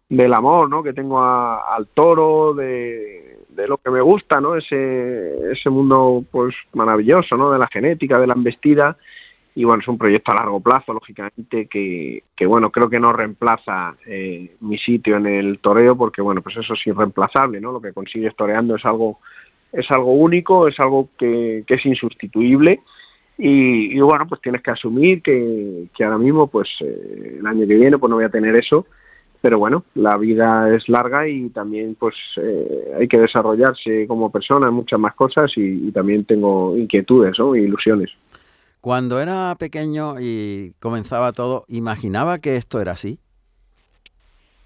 del 0.09 0.33
amor, 0.33 0.69
¿no? 0.69 0.81
Que 0.81 0.93
tengo 0.93 1.23
al 1.23 1.87
toro, 1.93 2.53
de, 2.55 3.37
de 3.49 3.67
lo 3.67 3.77
que 3.77 3.91
me 3.91 4.01
gusta, 4.01 4.41
¿no? 4.41 4.55
Ese, 4.55 5.51
ese 5.51 5.69
mundo, 5.69 6.25
pues, 6.31 6.55
maravilloso, 6.73 7.37
¿no? 7.37 7.51
De 7.51 7.59
la 7.59 7.69
genética, 7.71 8.19
de 8.19 8.27
la 8.27 8.33
embestida, 8.33 8.97
y 9.55 9.63
bueno, 9.63 9.81
es 9.81 9.87
un 9.87 9.97
proyecto 9.97 10.31
a 10.31 10.35
largo 10.35 10.59
plazo, 10.59 10.93
lógicamente, 10.93 11.67
que, 11.67 12.23
que 12.35 12.45
bueno, 12.45 12.71
creo 12.71 12.89
que 12.89 12.99
no 12.99 13.13
reemplaza 13.13 13.95
eh, 14.05 14.55
mi 14.61 14.77
sitio 14.77 15.17
en 15.17 15.27
el 15.27 15.59
toreo, 15.59 15.95
porque 15.95 16.21
bueno, 16.21 16.41
pues 16.41 16.57
eso 16.57 16.73
es 16.73 16.87
irreemplazable, 16.87 17.61
¿no? 17.61 17.71
Lo 17.71 17.81
que 17.81 17.93
consigues 17.93 18.35
toreando 18.35 18.75
es 18.75 18.85
algo, 18.85 19.19
es 19.71 19.89
algo 19.91 20.13
único, 20.13 20.67
es 20.67 20.79
algo 20.79 21.09
que, 21.17 21.63
que 21.67 21.75
es 21.75 21.85
insustituible, 21.85 22.81
y, 23.37 23.97
y, 23.97 23.99
bueno, 23.99 24.27
pues 24.27 24.41
tienes 24.41 24.61
que 24.61 24.71
asumir 24.71 25.21
que, 25.21 25.85
que 25.95 26.03
ahora 26.03 26.19
mismo, 26.19 26.47
pues 26.47 26.69
eh, 26.81 27.37
el 27.39 27.47
año 27.47 27.67
que 27.67 27.75
viene, 27.75 27.97
pues 27.97 28.09
no 28.09 28.15
voy 28.15 28.25
a 28.25 28.29
tener 28.29 28.55
eso, 28.55 28.85
pero 29.43 29.59
bueno, 29.59 29.83
la 29.95 30.15
vida 30.15 30.73
es 30.73 30.87
larga 30.87 31.27
y 31.27 31.49
también 31.49 31.95
pues 31.95 32.15
eh, 32.37 32.93
hay 32.97 33.09
que 33.09 33.19
desarrollarse 33.19 34.07
como 34.07 34.31
persona 34.31 34.69
en 34.69 34.73
muchas 34.73 34.97
más 34.97 35.13
cosas 35.15 35.51
y, 35.57 35.91
también 35.91 36.23
tengo 36.23 36.77
inquietudes. 36.77 37.37
E 37.37 37.59
ilusiones. 37.59 38.09
Cuando 38.83 39.21
era 39.21 39.55
pequeño 39.57 40.15
y 40.19 40.73
comenzaba 40.81 41.31
todo, 41.31 41.63
¿imaginaba 41.69 42.39
que 42.39 42.57
esto 42.57 42.81
era 42.81 42.91
así? 42.91 43.17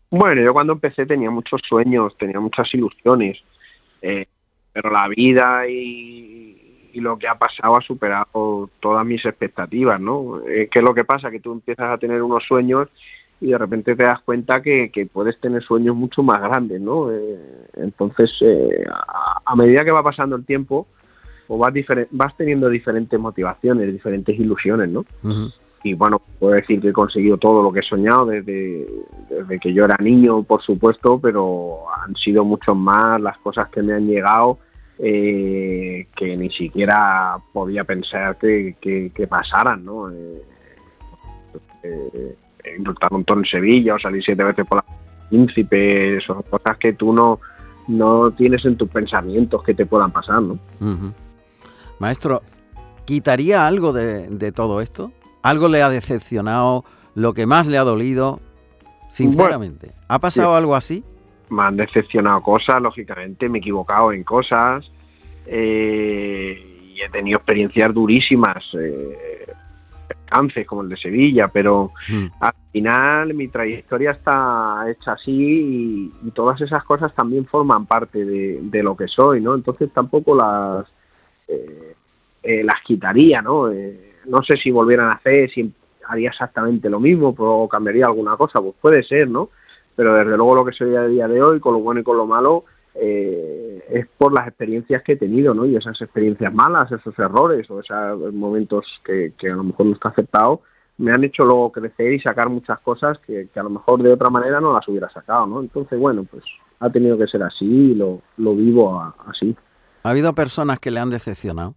Bueno, 0.10 0.42
yo 0.42 0.54
cuando 0.54 0.74
empecé 0.74 1.06
tenía 1.06 1.30
muchos 1.30 1.62
sueños, 1.70 2.18
tenía 2.18 2.40
muchas 2.40 2.74
ilusiones, 2.74 3.38
eh, 4.02 4.26
pero 4.74 4.90
la 4.90 5.08
vida 5.08 5.68
y, 5.70 6.90
lo 6.96 7.20
que 7.20 7.28
ha 7.28 7.36
pasado 7.36 7.78
ha 7.78 7.82
superado 7.82 8.72
todas 8.80 9.06
mis 9.06 9.24
expectativas, 9.24 10.02
¿no? 10.02 10.40
Eh, 10.48 10.68
¿Qué 10.72 10.80
es 10.80 10.84
lo 10.84 10.96
que 10.96 11.06
pasa? 11.06 11.30
Que 11.30 11.40
tú 11.40 11.52
empiezas 11.52 11.92
a 11.92 12.00
tener 12.00 12.24
unos 12.24 12.44
sueños 12.44 12.90
y 13.40 13.52
de 13.52 13.58
repente 13.60 13.96
te 13.96 14.04
das 14.04 14.22
cuenta 14.22 14.64
que, 14.64 14.90
que 14.90 15.06
puedes 15.06 15.40
tener 15.40 15.62
sueños 15.62 15.96
mucho 15.96 16.24
más 16.24 16.42
grandes, 16.42 16.82
¿no? 16.82 17.12
Eh, 17.12 17.38
entonces, 17.76 18.32
eh, 18.42 18.84
a, 18.92 19.42
a 19.46 19.56
medida 19.56 19.86
que 19.86 19.92
va 19.92 20.02
pasando 20.02 20.36
el 20.36 20.44
tiempo, 20.44 20.88
o 21.48 21.58
vas, 21.58 21.74
vas 22.12 22.36
teniendo 22.38 22.70
diferentes 22.70 23.20
motivaciones, 23.20 23.92
diferentes 23.92 24.38
ilusiones, 24.38 24.92
¿no? 24.92 25.06
Y 25.84 25.94
bueno, 25.94 26.22
puedo 26.40 26.54
decir 26.54 26.82
que 26.82 26.90
he 26.90 26.94
conseguido 26.94 27.38
todo 27.38 27.64
lo 27.64 27.72
que 27.72 27.80
he 27.80 27.84
soñado 27.84 28.26
desde, 28.26 28.88
desde 29.30 29.60
que 29.60 29.74
yo 29.74 29.86
era 29.86 29.96
niño, 30.00 30.44
por 30.44 30.62
supuesto, 30.62 31.20
pero 31.20 31.82
han 32.04 32.16
sido 32.16 32.44
mucho 32.44 32.76
más 32.76 33.22
las 33.22 33.38
cosas 33.38 33.70
que 33.70 33.82
me 33.82 33.94
han 33.94 34.08
llegado 34.08 34.60
eh, 35.00 36.08
que 36.16 36.36
ni 36.36 36.50
siquiera 36.50 37.38
podía 37.54 37.84
pensar 37.84 38.38
que, 38.38 38.76
que, 38.82 39.28
pasaran, 39.28 39.86
¿no? 39.86 40.10
Eh, 40.10 40.42
eh, 41.84 42.36
un 42.80 43.24
tono 43.24 43.42
en 43.42 43.46
Sevilla 43.46 43.96
o 43.96 44.00
salir 44.00 44.24
siete 44.24 44.44
veces 44.44 44.66
por 44.66 44.78
la 44.78 44.86
príncipe, 45.30 46.20
son 46.22 46.42
cosas 46.44 46.78
que 46.78 46.94
tú 46.94 47.14
no, 47.14 47.40
no 47.88 48.32
tienes 48.32 48.66
en 48.66 48.76
tus 48.76 48.90
pensamientos 48.90 49.64
que 49.64 49.74
te 49.74 49.86
puedan 49.86 50.12
pasar, 50.12 50.42
¿no? 50.42 50.60
Maestro, 52.00 52.42
¿quitaría 53.06 53.66
algo 53.66 53.94
de, 53.94 54.52
todo 54.52 54.82
esto? 54.82 55.12
¿Algo 55.42 55.68
le 55.68 55.82
ha 55.82 55.90
decepcionado? 55.90 56.84
¿Lo 57.16 57.34
que 57.34 57.46
más 57.46 57.68
le 57.68 57.78
ha 57.78 57.84
dolido? 57.84 58.40
Sinceramente, 59.10 59.94
¿ha 60.08 60.20
pasado 60.20 60.56
algo 60.56 60.76
así? 60.76 61.04
Me 61.50 61.64
han 61.64 61.78
decepcionado 61.78 62.42
cosas, 62.42 62.82
lógicamente, 62.82 63.50
me 63.50 63.58
he 63.58 63.62
equivocado 63.62 64.12
en 64.12 64.24
cosas 64.24 64.92
eh, 65.46 66.92
y 66.94 67.02
he 67.02 67.10
tenido 67.10 67.38
experiencias 67.38 67.94
durísimas, 67.94 68.64
eh, 68.80 69.48
como 70.68 70.82
el 70.82 70.90
de 70.90 70.98
Sevilla, 70.98 71.48
pero 71.48 71.94
hmm. 72.10 72.26
al 72.42 72.54
final 72.74 73.34
mi 73.34 73.48
trayectoria 73.48 74.12
está 74.12 74.86
hecha 74.90 75.14
así 75.14 76.12
y, 76.22 76.32
todas 76.32 76.60
esas 76.62 76.84
cosas 76.84 77.16
también 77.16 77.46
forman 77.46 77.86
parte 77.86 78.24
de, 78.26 78.60
de, 78.62 78.84
lo 78.84 78.96
que 78.96 79.08
soy, 79.08 79.42
¿no? 79.42 79.56
Entonces 79.56 79.90
tampoco 79.94 80.36
las 80.36 80.86
eh, 81.48 81.96
eh, 82.44 82.64
las 82.64 82.82
quitaría, 82.84 83.42
¿no? 83.42 83.72
Eh, 83.72 84.16
no 84.26 84.42
sé 84.44 84.58
si 84.58 84.72
volvieran 84.72 85.10
a 85.10 85.14
hacer, 85.14 85.50
si 85.50 85.72
haría 86.08 86.30
exactamente 86.30 86.90
lo 86.90 87.00
mismo 87.00 87.34
o 87.38 87.68
cambiaría 87.68 88.06
alguna 88.06 88.38
cosa, 88.38 88.62
pues 88.62 88.76
puede 88.80 89.04
ser, 89.04 89.30
¿no? 89.30 89.50
Pero 89.96 90.14
desde 90.14 90.38
luego 90.38 90.56
lo 90.56 90.66
que 90.66 90.74
sería 90.74 91.06
el 91.06 91.12
día 91.12 91.28
de 91.28 91.42
hoy, 91.42 91.60
con 91.60 91.74
lo 91.74 91.80
bueno 91.80 92.02
y 92.02 92.04
con 92.04 92.18
lo 92.18 92.26
malo, 92.26 92.66
es 93.00 94.08
por 94.18 94.34
las 94.34 94.48
experiencias 94.48 95.04
que 95.04 95.14
he 95.14 95.18
tenido, 95.18 95.54
¿no? 95.54 95.66
Y 95.66 95.76
esas 95.76 96.02
experiencias 96.02 96.54
malas, 96.54 96.92
esos 96.92 97.18
errores 97.20 97.70
o 97.70 97.80
esos 97.80 98.34
momentos 98.34 98.86
que, 99.04 99.34
a 99.44 99.56
lo 99.56 99.64
mejor 99.64 99.86
no 99.86 99.94
está 99.94 100.10
aceptado, 100.10 100.62
me 100.98 101.12
han 101.12 101.24
hecho 101.24 101.46
luego 101.46 101.72
crecer 101.72 102.14
y 102.14 102.20
sacar 102.20 102.50
muchas 102.50 102.80
cosas 102.80 103.20
que, 103.20 103.50
a 103.56 103.64
lo 103.64 103.70
mejor 103.70 104.02
de 104.02 104.14
otra 104.14 104.30
manera 104.30 104.60
no 104.60 104.74
las 104.74 104.88
hubiera 104.88 105.10
sacado, 105.10 105.46
¿no? 105.46 105.60
Entonces, 105.60 106.00
bueno, 106.00 106.26
pues 106.30 106.44
ha 106.80 106.90
tenido 106.90 107.18
que 107.18 107.28
ser 107.28 107.44
así 107.44 107.66
y 107.66 107.96
lo, 107.96 108.22
lo 108.38 108.56
vivo 108.56 109.00
así. 109.28 109.56
¿Ha 110.04 110.10
habido 110.10 110.34
personas 110.34 110.80
que 110.80 110.92
le 110.92 111.00
han 111.00 111.10
decepcionado? 111.10 111.76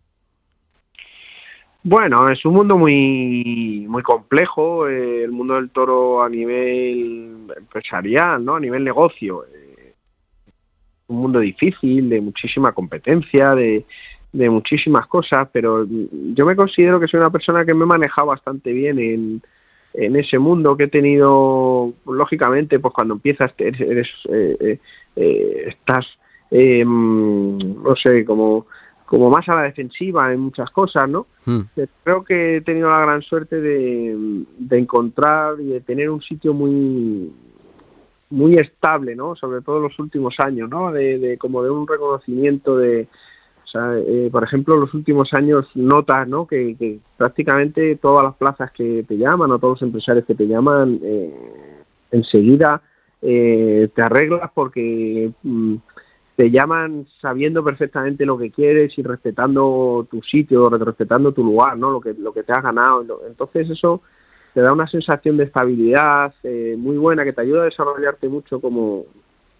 Bueno, 1.82 2.28
es 2.30 2.44
un 2.44 2.54
mundo 2.54 2.76
muy 2.76 3.86
muy 3.88 4.02
complejo, 4.02 4.86
eh, 4.86 5.24
el 5.24 5.32
mundo 5.32 5.54
del 5.54 5.70
toro 5.70 6.22
a 6.22 6.28
nivel 6.28 7.50
empresarial, 7.56 8.44
¿no? 8.44 8.56
A 8.56 8.60
nivel 8.60 8.84
negocio. 8.84 9.44
Eh, 9.46 9.94
un 11.08 11.16
mundo 11.16 11.40
difícil, 11.40 12.08
de 12.08 12.20
muchísima 12.20 12.72
competencia, 12.72 13.54
de, 13.54 13.84
de 14.32 14.50
muchísimas 14.50 15.06
cosas, 15.06 15.48
pero 15.52 15.86
yo 15.88 16.46
me 16.46 16.54
considero 16.54 17.00
que 17.00 17.08
soy 17.08 17.18
una 17.18 17.30
persona 17.30 17.64
que 17.64 17.74
me 17.74 17.84
he 17.84 17.88
manejado 17.88 18.28
bastante 18.28 18.72
bien 18.72 18.98
en, 18.98 19.42
en 19.94 20.16
ese 20.16 20.38
mundo 20.38 20.76
que 20.76 20.84
he 20.84 20.88
tenido, 20.88 21.92
lógicamente, 22.06 22.78
pues 22.78 22.94
cuando 22.94 23.14
empiezas 23.14 23.52
eres, 23.58 24.08
eh, 24.28 24.78
eh, 25.16 25.64
estás 25.68 26.06
eh, 26.50 26.84
no 26.84 27.94
sé, 27.96 28.24
como, 28.24 28.66
como 29.06 29.30
más 29.30 29.48
a 29.48 29.56
la 29.56 29.62
defensiva 29.62 30.32
en 30.32 30.40
muchas 30.40 30.70
cosas, 30.70 31.08
¿no? 31.08 31.26
Hmm. 31.44 31.60
Eh, 31.76 31.86
creo 32.02 32.24
que 32.24 32.56
he 32.56 32.60
tenido 32.60 32.88
la 32.90 33.00
gran 33.00 33.22
suerte 33.22 33.60
de, 33.60 34.44
de 34.58 34.78
encontrar 34.78 35.60
y 35.60 35.66
de 35.66 35.80
tener 35.80 36.10
un 36.10 36.22
sitio 36.22 36.54
muy 36.54 37.32
muy 38.30 38.54
estable, 38.54 39.16
¿no? 39.16 39.34
Sobre 39.34 39.60
todo 39.60 39.78
en 39.78 39.82
los 39.84 39.98
últimos 39.98 40.36
años, 40.38 40.70
¿no? 40.70 40.92
De, 40.92 41.18
de 41.18 41.36
como 41.36 41.64
de 41.64 41.70
un 41.70 41.86
reconocimiento 41.86 42.76
de, 42.76 43.08
o 43.64 43.66
sea, 43.66 43.96
eh, 43.98 44.28
por 44.32 44.42
ejemplo, 44.42 44.74
en 44.74 44.80
los 44.80 44.94
últimos 44.94 45.32
años 45.32 45.66
notas, 45.74 46.26
¿no? 46.26 46.46
Que, 46.46 46.74
que, 46.76 46.98
prácticamente 47.16 47.94
todas 47.96 48.24
las 48.24 48.34
plazas 48.34 48.72
que 48.72 49.04
te 49.06 49.16
llaman 49.16 49.50
o 49.52 49.58
todos 49.58 49.80
los 49.80 49.82
empresarios 49.82 50.24
que 50.26 50.34
te 50.34 50.46
llaman, 50.46 50.98
eh, 51.02 51.32
enseguida 52.10 52.82
eh, 53.22 53.88
te 53.94 54.02
arreglas 54.02 54.50
porque 54.54 55.30
mm, 55.42 55.76
te 56.40 56.50
llaman 56.50 57.06
sabiendo 57.20 57.62
perfectamente 57.62 58.24
lo 58.24 58.38
que 58.38 58.50
quieres 58.50 58.96
y 58.96 59.02
respetando 59.02 60.08
tu 60.10 60.22
sitio, 60.22 60.70
respetando 60.70 61.32
tu 61.32 61.44
lugar, 61.44 61.76
¿no? 61.76 61.90
Lo 61.90 62.00
que, 62.00 62.14
lo 62.14 62.32
que 62.32 62.42
te 62.42 62.50
has 62.50 62.62
ganado. 62.62 63.04
Entonces 63.26 63.68
eso 63.68 64.00
te 64.54 64.62
da 64.62 64.72
una 64.72 64.86
sensación 64.86 65.36
de 65.36 65.44
estabilidad 65.44 66.32
eh, 66.42 66.76
muy 66.78 66.96
buena 66.96 67.24
que 67.24 67.34
te 67.34 67.42
ayuda 67.42 67.60
a 67.60 67.64
desarrollarte 67.66 68.26
mucho 68.30 68.58
como, 68.58 69.04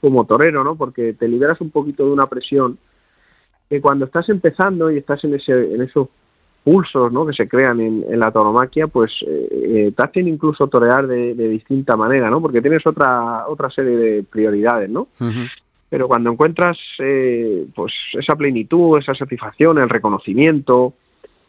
como 0.01 0.25
torero, 0.25 0.65
¿no? 0.65 0.75
Porque 0.75 1.13
te 1.13 1.29
liberas 1.29 1.61
un 1.61 1.71
poquito 1.71 2.07
de 2.07 2.13
una 2.13 2.31
presión 2.31 2.79
que 3.69 3.81
cuando 3.81 4.07
estás 4.07 4.31
empezando 4.31 4.91
y 4.91 4.97
estás 4.97 5.23
en, 5.25 5.35
ese, 5.35 5.75
en 5.75 5.83
esos 5.83 6.09
pulsos 6.65 7.13
¿no? 7.13 7.27
que 7.27 7.35
se 7.35 7.47
crean 7.47 7.79
en, 7.81 8.07
en 8.09 8.19
la 8.19 8.31
tauromaquia, 8.31 8.87
pues 8.87 9.23
eh, 9.27 9.49
eh, 9.51 9.93
te 9.95 10.03
hacen 10.03 10.29
incluso 10.29 10.67
torear 10.69 11.07
de, 11.07 11.35
de, 11.35 11.47
distinta 11.47 11.95
manera, 11.95 12.31
¿no? 12.31 12.41
Porque 12.41 12.63
tienes 12.63 12.87
otra 12.87 13.47
otra 13.49 13.69
serie 13.69 13.99
de 13.99 14.23
prioridades, 14.23 14.89
¿no? 14.89 15.09
Pero 15.91 16.09
cuando 16.09 16.31
encuentras 16.31 16.79
eh, 17.01 17.67
pues 17.75 17.93
esa 18.15 18.37
plenitud, 18.37 18.99
esa 18.99 19.15
satisfacción, 19.15 19.79
el 19.79 19.91
reconocimiento, 19.91 20.95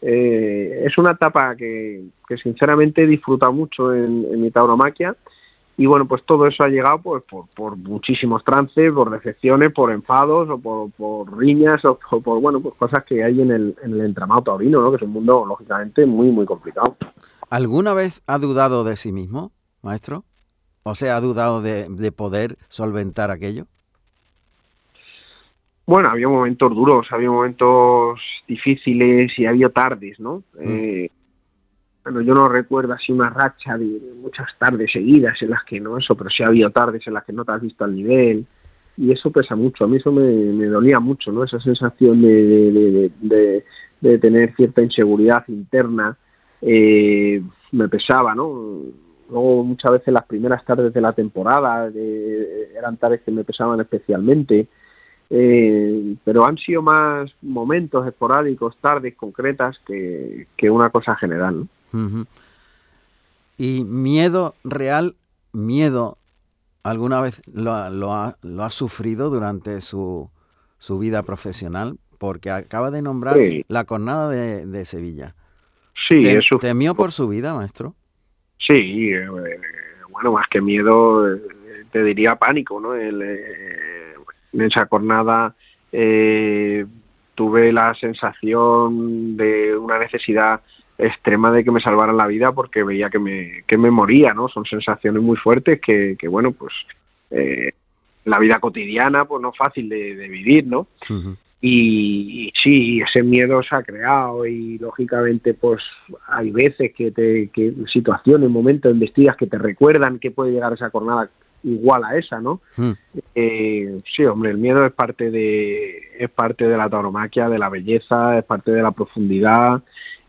eh, 0.01 0.83
es 0.86 0.98
una 0.98 1.12
etapa 1.12 1.55
que, 1.55 2.03
sinceramente 2.41 3.03
he 3.03 3.07
disfrutado 3.07 3.53
mucho 3.53 3.93
en, 3.93 4.25
en 4.31 4.41
mi 4.41 4.50
tauromaquia 4.50 5.15
y 5.77 5.86
bueno, 5.86 6.07
pues 6.07 6.24
todo 6.25 6.48
eso 6.48 6.63
ha 6.63 6.67
llegado 6.67 7.00
pues 7.01 7.24
por, 7.55 7.77
muchísimos 7.77 8.43
trances, 8.43 8.91
por 8.91 9.10
decepciones, 9.10 9.71
por 9.71 9.91
enfados 9.91 10.50
o 10.50 10.57
por, 10.60 11.38
riñas 11.38 11.83
o 11.86 11.98
por, 11.98 12.41
bueno, 12.41 12.60
pues 12.62 12.75
cosas 12.75 13.03
que 13.03 13.24
hay 13.24 13.41
en 13.41 13.51
el, 13.51 13.75
en 13.83 13.93
el 13.93 14.01
entramado 14.01 14.41
taurino, 14.41 14.81
¿no? 14.81 14.91
que 14.91 14.98
es 14.98 15.01
un 15.01 15.12
mundo 15.12 15.45
lógicamente 15.45 16.05
muy, 16.05 16.29
muy 16.29 16.45
complicado. 16.45 16.98
¿Alguna 17.50 17.93
vez 17.93 18.21
ha 18.27 18.38
dudado 18.38 18.83
de 18.83 18.95
sí 18.95 19.12
mismo, 19.12 19.51
maestro? 19.81 20.24
¿O 20.83 20.95
sea, 20.95 21.15
ha 21.15 21.21
dudado 21.21 21.62
de 21.62 22.12
poder 22.12 22.57
solventar 22.69 23.29
aquello? 23.29 23.67
Bueno, 25.91 26.10
había 26.10 26.29
momentos 26.29 26.74
duros, 26.74 27.05
había 27.12 27.29
momentos 27.29 28.17
difíciles 28.48 29.38
y 29.38 29.45
había 29.45 29.67
tardes, 29.67 30.21
¿no? 30.21 30.41
Mm. 30.53 30.60
Eh, 30.62 31.12
bueno, 32.05 32.21
yo 32.21 32.33
no 32.33 32.48
recuerdo 32.48 32.93
así 32.93 33.12
una 33.12 33.29
racha 33.29 33.77
de 33.77 34.00
muchas 34.15 34.48
tardes 34.57 34.89
seguidas 34.89 35.41
en 35.41 35.50
las 35.50 35.65
que 35.65 35.81
no 35.81 35.98
eso, 35.98 36.15
pero 36.15 36.29
sí 36.29 36.43
ha 36.43 36.48
habido 36.48 36.69
tardes 36.69 37.05
en 37.07 37.13
las 37.15 37.25
que 37.25 37.33
no 37.33 37.43
te 37.43 37.51
has 37.51 37.62
visto 37.62 37.83
al 37.83 37.93
nivel 37.93 38.45
y 38.95 39.12
eso 39.12 39.31
pesa 39.31 39.57
mucho. 39.57 39.83
A 39.83 39.88
mí 39.89 39.98
eso 39.98 40.13
me, 40.13 40.24
me 40.24 40.67
dolía 40.67 41.01
mucho, 41.01 41.29
¿no? 41.29 41.43
Esa 41.43 41.60
sensación 41.60 42.21
de, 42.21 42.41
de, 42.45 43.12
de, 43.19 43.65
de 44.00 44.17
tener 44.17 44.55
cierta 44.55 44.81
inseguridad 44.81 45.43
interna 45.50 46.17
eh, 46.62 47.43
me 47.74 47.89
pesaba, 47.89 48.33
¿no? 48.33 48.48
Luego 49.29 49.65
muchas 49.65 49.91
veces 49.91 50.13
las 50.13 50.24
primeras 50.24 50.63
tardes 50.63 50.93
de 50.93 51.01
la 51.01 51.12
temporada 51.12 51.91
eran 52.77 52.95
tardes 52.95 53.24
que 53.24 53.31
me 53.31 53.43
pesaban 53.43 53.81
especialmente. 53.81 54.69
Eh, 55.33 56.17
pero 56.25 56.45
han 56.45 56.57
sido 56.57 56.81
más 56.81 57.31
momentos 57.41 58.05
esporádicos, 58.05 58.75
tardes 58.81 59.15
concretas 59.15 59.79
que, 59.88 60.47
que 60.57 60.69
una 60.69 60.89
cosa 60.89 61.15
general. 61.15 61.67
¿no? 61.93 62.00
Uh 62.00 62.09
-huh. 62.09 62.27
Y 63.57 63.85
miedo 63.85 64.55
real, 64.65 65.15
miedo, 65.53 66.17
¿alguna 66.83 67.21
vez 67.21 67.41
lo, 67.47 67.89
lo, 67.89 68.13
ha, 68.13 68.35
lo 68.41 68.63
ha 68.63 68.69
sufrido 68.71 69.29
durante 69.29 69.79
su, 69.79 70.29
su, 70.79 71.00
vida 71.00 71.23
profesional? 71.23 71.97
Porque 72.17 72.51
acaba 72.51 72.91
de 72.91 73.01
nombrar 73.01 73.38
sí. 73.38 73.63
la 73.69 73.85
cornada 73.85 74.29
de, 74.29 74.65
de 74.65 74.85
Sevilla. 74.85 75.35
Sí, 76.09 76.21
¿Te, 76.23 76.39
eso. 76.39 76.57
¿Temió 76.59 76.93
por 76.93 77.13
su 77.13 77.29
vida, 77.29 77.53
maestro? 77.53 77.95
Sí, 78.57 79.11
eh, 79.13 79.27
bueno, 80.09 80.33
más 80.33 80.47
que 80.50 80.59
miedo, 80.59 81.33
eh, 81.33 81.41
te 81.91 82.03
diría 82.03 82.35
pánico, 82.35 82.81
¿no? 82.81 82.95
El, 82.95 83.21
eh, 83.21 84.15
en 84.53 84.62
esa 84.62 84.88
jornada 84.88 85.55
eh, 85.91 86.86
tuve 87.36 87.72
la 87.72 87.93
sensación 87.96 89.36
de 89.38 89.75
una 89.75 90.00
necesidad 90.00 90.62
extrema 90.98 91.51
de 91.51 91.63
que 91.63 91.72
me 91.72 91.81
salvaran 91.81 92.17
la 92.17 92.27
vida 92.27 92.51
porque 92.51 92.84
veía 92.84 93.10
que 93.10 93.20
me, 93.20 93.63
que 93.67 93.77
me 93.77 93.89
moría, 93.89 94.34
¿no? 94.34 94.48
Son 94.48 94.65
sensaciones 94.65 95.22
muy 95.22 95.38
fuertes 95.38 95.81
que, 95.81 96.15
que 96.17 96.27
bueno, 96.27 96.51
pues 96.51 96.74
eh, 97.31 97.72
la 98.25 98.38
vida 98.38 98.60
cotidiana 98.60 99.25
pues 99.25 99.41
no 99.41 99.50
es 99.50 99.58
fácil 99.58 99.89
de, 99.89 100.15
de 100.15 100.27
vivir, 100.27 100.67
¿no? 100.67 100.81
Uh 101.10 101.13
-huh. 101.13 101.38
y, 101.62 102.48
y, 102.48 102.51
sí, 102.62 103.01
ese 103.01 103.24
miedo 103.24 103.63
se 103.63 103.75
ha 103.75 103.81
creado 103.81 104.46
y 104.46 104.77
lógicamente 104.77 105.53
pues 105.55 105.81
hay 106.27 106.51
veces 106.51 106.93
que 106.93 107.12
te, 107.12 107.50
que 107.51 107.74
situaciones, 107.91 108.50
momentos, 108.50 108.91
investigas 108.91 109.36
que 109.36 109.48
te 109.48 109.58
recuerdan 109.58 110.20
que 110.20 110.29
puede 110.31 110.51
llegar 110.51 110.74
esa 110.74 110.91
jornada 110.91 111.29
igual 111.63 112.03
a 112.03 112.18
esa, 112.18 112.39
¿no? 112.39 112.62
Mm. 112.77 112.91
Eh, 113.36 114.01
sí, 114.15 114.24
hombre, 114.25 114.51
el 114.51 114.58
miedo 114.58 114.86
es 114.86 114.91
parte 114.94 115.32
de 115.32 116.12
es 116.18 116.30
parte 116.30 116.68
de 116.68 116.77
la 116.77 116.89
tauromaquia, 116.89 117.50
de 117.50 117.60
la 117.60 117.70
belleza, 117.70 118.38
es 118.38 118.46
parte 118.46 118.72
de 118.72 118.82
la 118.82 118.91
profundidad 118.91 119.82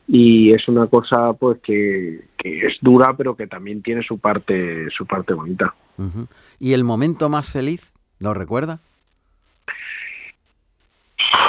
y 0.09 0.53
es 0.53 0.67
una 0.69 0.87
cosa 0.87 1.33
pues 1.35 1.59
que, 1.63 2.23
que 2.37 2.67
es 2.67 2.77
dura 2.81 3.15
pero 3.17 3.37
que 3.37 3.47
también 3.47 3.83
tiene 3.83 4.03
su 4.03 4.19
parte 4.19 4.91
su 4.91 5.07
parte 5.07 5.35
bonita. 5.35 5.75
Uh 5.99 6.05
-huh. 6.05 6.29
¿Y 6.59 6.73
el 6.73 6.85
momento 6.85 7.29
más 7.29 7.53
feliz 7.53 7.93
lo 8.19 8.35
recuerda? 8.35 8.81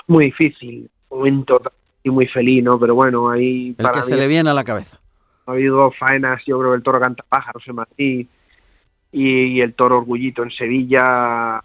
Muy 0.08 0.26
difícil, 0.26 0.90
momento 1.10 1.62
y 2.04 2.10
muy 2.10 2.28
feliz, 2.28 2.64
¿no? 2.64 2.80
Pero 2.80 2.96
bueno, 2.96 3.30
ahí 3.30 3.76
el 3.78 3.92
que 3.92 4.04
se 4.04 4.18
le 4.18 4.28
viene 4.28 4.50
a 4.50 4.54
la 4.54 4.64
cabeza. 4.64 5.00
Ha 5.46 5.52
habido 5.52 5.92
faenas, 5.92 6.42
yo 6.46 6.60
creo 6.60 6.72
que 6.72 6.78
el 6.78 6.84
toro 6.84 7.00
canta 7.00 7.24
pájaros 7.28 7.64
en 7.68 7.76
Madrid 7.76 8.28
y, 9.14 9.46
y 9.46 9.62
el 9.62 9.76
toro 9.76 10.00
orgullito 10.00 10.44
en 10.44 10.52
Sevilla 10.52 11.64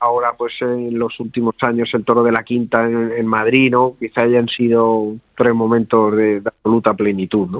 ahora 0.00 0.32
pues 0.36 0.54
en 0.60 0.98
los 0.98 1.18
últimos 1.20 1.54
años 1.60 1.90
el 1.92 2.04
toro 2.04 2.22
de 2.22 2.32
la 2.32 2.42
quinta 2.42 2.84
en, 2.84 3.12
en 3.12 3.26
Madrid 3.26 3.70
no 3.70 3.96
quizá 3.98 4.22
hayan 4.22 4.48
sido 4.48 5.14
tres 5.36 5.54
momentos 5.54 6.16
de, 6.16 6.40
de 6.40 6.48
absoluta 6.48 6.94
plenitud 6.94 7.48
no 7.48 7.58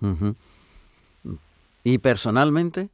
uh 0.00 0.14
-huh. 0.14 0.34
y 1.84 1.98
personalmente 1.98 2.88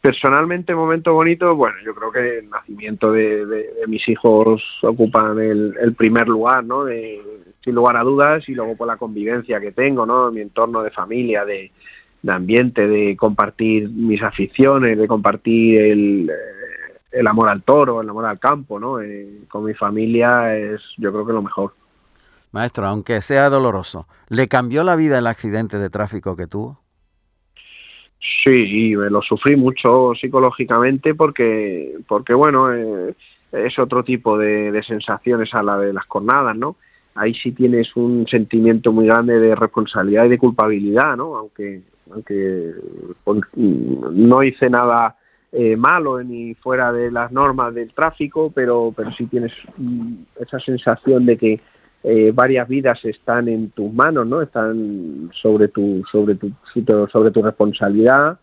personalmente 0.00 0.74
momento 0.74 1.12
bonito 1.12 1.54
bueno 1.56 1.76
yo 1.84 1.94
creo 1.94 2.12
que 2.12 2.38
el 2.38 2.48
nacimiento 2.48 3.12
de, 3.12 3.44
de, 3.46 3.74
de 3.74 3.86
mis 3.86 4.08
hijos 4.08 4.62
ocupan 4.82 5.38
el, 5.40 5.74
el, 5.80 5.94
primer 5.94 6.28
lugar 6.28 6.64
no 6.64 6.84
de, 6.84 7.20
sin 7.64 7.74
lugar 7.74 7.96
a 7.96 8.02
dudas 8.02 8.48
y 8.48 8.54
luego 8.54 8.76
por 8.76 8.86
la 8.86 8.96
convivencia 8.96 9.60
que 9.60 9.72
tengo 9.72 10.06
no 10.06 10.30
mi 10.30 10.40
entorno 10.40 10.82
de 10.82 10.90
familia 10.90 11.44
de 11.44 11.72
de 12.22 12.32
ambiente, 12.32 12.86
de 12.86 13.16
compartir 13.16 13.88
mis 13.88 14.22
aficiones, 14.22 14.98
de 14.98 15.08
compartir 15.08 15.80
el, 15.80 16.30
el 17.10 17.26
amor 17.26 17.48
al 17.48 17.62
toro, 17.62 18.00
el 18.00 18.08
amor 18.08 18.26
al 18.26 18.38
campo, 18.38 18.78
¿no? 18.78 19.00
Eh, 19.00 19.42
con 19.48 19.64
mi 19.64 19.74
familia 19.74 20.56
es, 20.56 20.80
yo 20.98 21.12
creo 21.12 21.26
que 21.26 21.32
lo 21.32 21.42
mejor. 21.42 21.74
Maestro, 22.52 22.86
aunque 22.86 23.22
sea 23.22 23.48
doloroso, 23.48 24.06
¿le 24.28 24.48
cambió 24.48 24.84
la 24.84 24.96
vida 24.96 25.18
el 25.18 25.26
accidente 25.26 25.78
de 25.78 25.88
tráfico 25.88 26.36
que 26.36 26.46
tuvo? 26.46 26.80
Sí, 28.44 28.94
me 28.96 29.08
lo 29.08 29.22
sufrí 29.22 29.56
mucho 29.56 30.12
psicológicamente 30.20 31.14
porque, 31.14 31.96
porque 32.06 32.34
bueno, 32.34 32.72
eh, 32.74 33.14
es 33.52 33.78
otro 33.78 34.04
tipo 34.04 34.36
de, 34.36 34.72
de 34.72 34.82
sensaciones 34.82 35.54
a 35.54 35.62
la 35.62 35.78
de 35.78 35.92
las 35.92 36.06
cornadas, 36.06 36.56
¿no? 36.56 36.76
Ahí 37.20 37.34
sí 37.34 37.52
tienes 37.52 37.94
un 37.96 38.26
sentimiento 38.26 38.92
muy 38.92 39.04
grande 39.04 39.38
de 39.38 39.54
responsabilidad 39.54 40.24
y 40.24 40.30
de 40.30 40.38
culpabilidad, 40.38 41.18
¿no? 41.18 41.36
Aunque 41.36 41.82
aunque 42.10 42.72
no 43.26 44.42
hice 44.42 44.70
nada 44.70 45.16
eh, 45.52 45.76
malo 45.76 46.22
ni 46.22 46.54
fuera 46.54 46.92
de 46.92 47.10
las 47.10 47.30
normas 47.30 47.74
del 47.74 47.92
tráfico, 47.92 48.50
pero, 48.54 48.94
pero 48.96 49.12
sí 49.12 49.26
tienes 49.26 49.52
esa 50.38 50.58
sensación 50.60 51.26
de 51.26 51.36
que 51.36 51.60
eh, 52.04 52.32
varias 52.34 52.66
vidas 52.66 53.04
están 53.04 53.48
en 53.48 53.70
tus 53.72 53.92
manos, 53.92 54.26
¿no? 54.26 54.40
Están 54.40 55.30
sobre 55.42 55.68
tu, 55.68 56.02
sobre 56.10 56.36
tu, 56.36 56.50
sobre 57.12 57.30
tu 57.30 57.42
responsabilidad. 57.42 58.38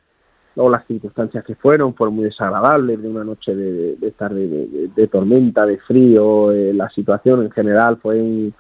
Luego 0.56 0.70
las 0.70 0.86
circunstancias 0.86 1.44
que 1.44 1.56
fueron 1.56 1.96
fueron 1.96 2.16
muy 2.16 2.26
desagradables, 2.26 3.02
de 3.02 3.10
una 3.10 3.24
noche 3.24 3.56
de, 3.56 3.96
de 3.96 4.08
estar 4.08 4.32
de, 4.32 4.48
de, 4.48 4.90
de, 4.96 5.08
tormenta, 5.08 5.66
de 5.66 5.80
frío, 5.80 6.52
eh, 6.52 6.76
la 6.76 6.90
situación 6.90 7.42
en 7.42 7.52
general 7.52 7.98
fue 7.98 8.22
un, 8.22 8.54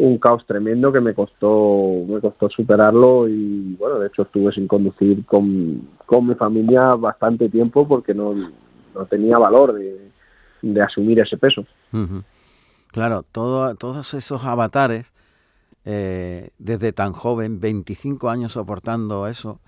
un 0.00 0.16
caos 0.18 0.46
tremendo 0.46 0.90
que 0.90 1.00
me 1.00 1.12
costó 1.12 2.04
me 2.08 2.20
costó 2.20 2.48
superarlo 2.48 3.28
y 3.28 3.74
bueno 3.78 3.98
de 3.98 4.06
hecho 4.06 4.22
estuve 4.22 4.50
sin 4.52 4.66
conducir 4.66 5.26
con, 5.26 5.88
con 6.06 6.26
mi 6.26 6.34
familia 6.34 6.94
bastante 6.94 7.50
tiempo 7.50 7.86
porque 7.86 8.14
no, 8.14 8.32
no 8.32 9.06
tenía 9.10 9.36
valor 9.36 9.74
de, 9.74 10.10
de, 10.62 10.82
asumir 10.82 11.20
ese 11.20 11.36
peso. 11.36 11.66
Claro 12.88 13.24
todo, 13.30 13.74
todos 13.74 14.14
esos 14.14 14.42
avatares 14.42 15.12
eh, 15.84 16.48
desde 16.58 16.92
tan 16.92 17.12
joven 17.12 17.60
25 17.60 18.30
años 18.30 18.52
soportando 18.52 19.26
eso 19.26 19.60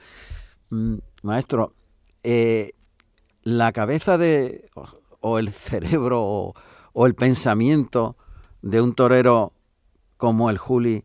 mm, 0.71 0.97
maestro 1.25 1.75
eh, 2.23 2.73
la 3.43 3.73
cabeza 3.73 4.17
de 4.17 4.71
o, 5.21 5.39
el 5.39 5.51
cerebro 5.51 6.55
o 6.95 7.07
el 7.07 7.15
pensamiento 7.15 8.17
de 8.63 8.81
un 8.81 8.95
torero 8.95 9.53
como 10.23 10.51
el 10.51 10.57
Juli 10.57 11.03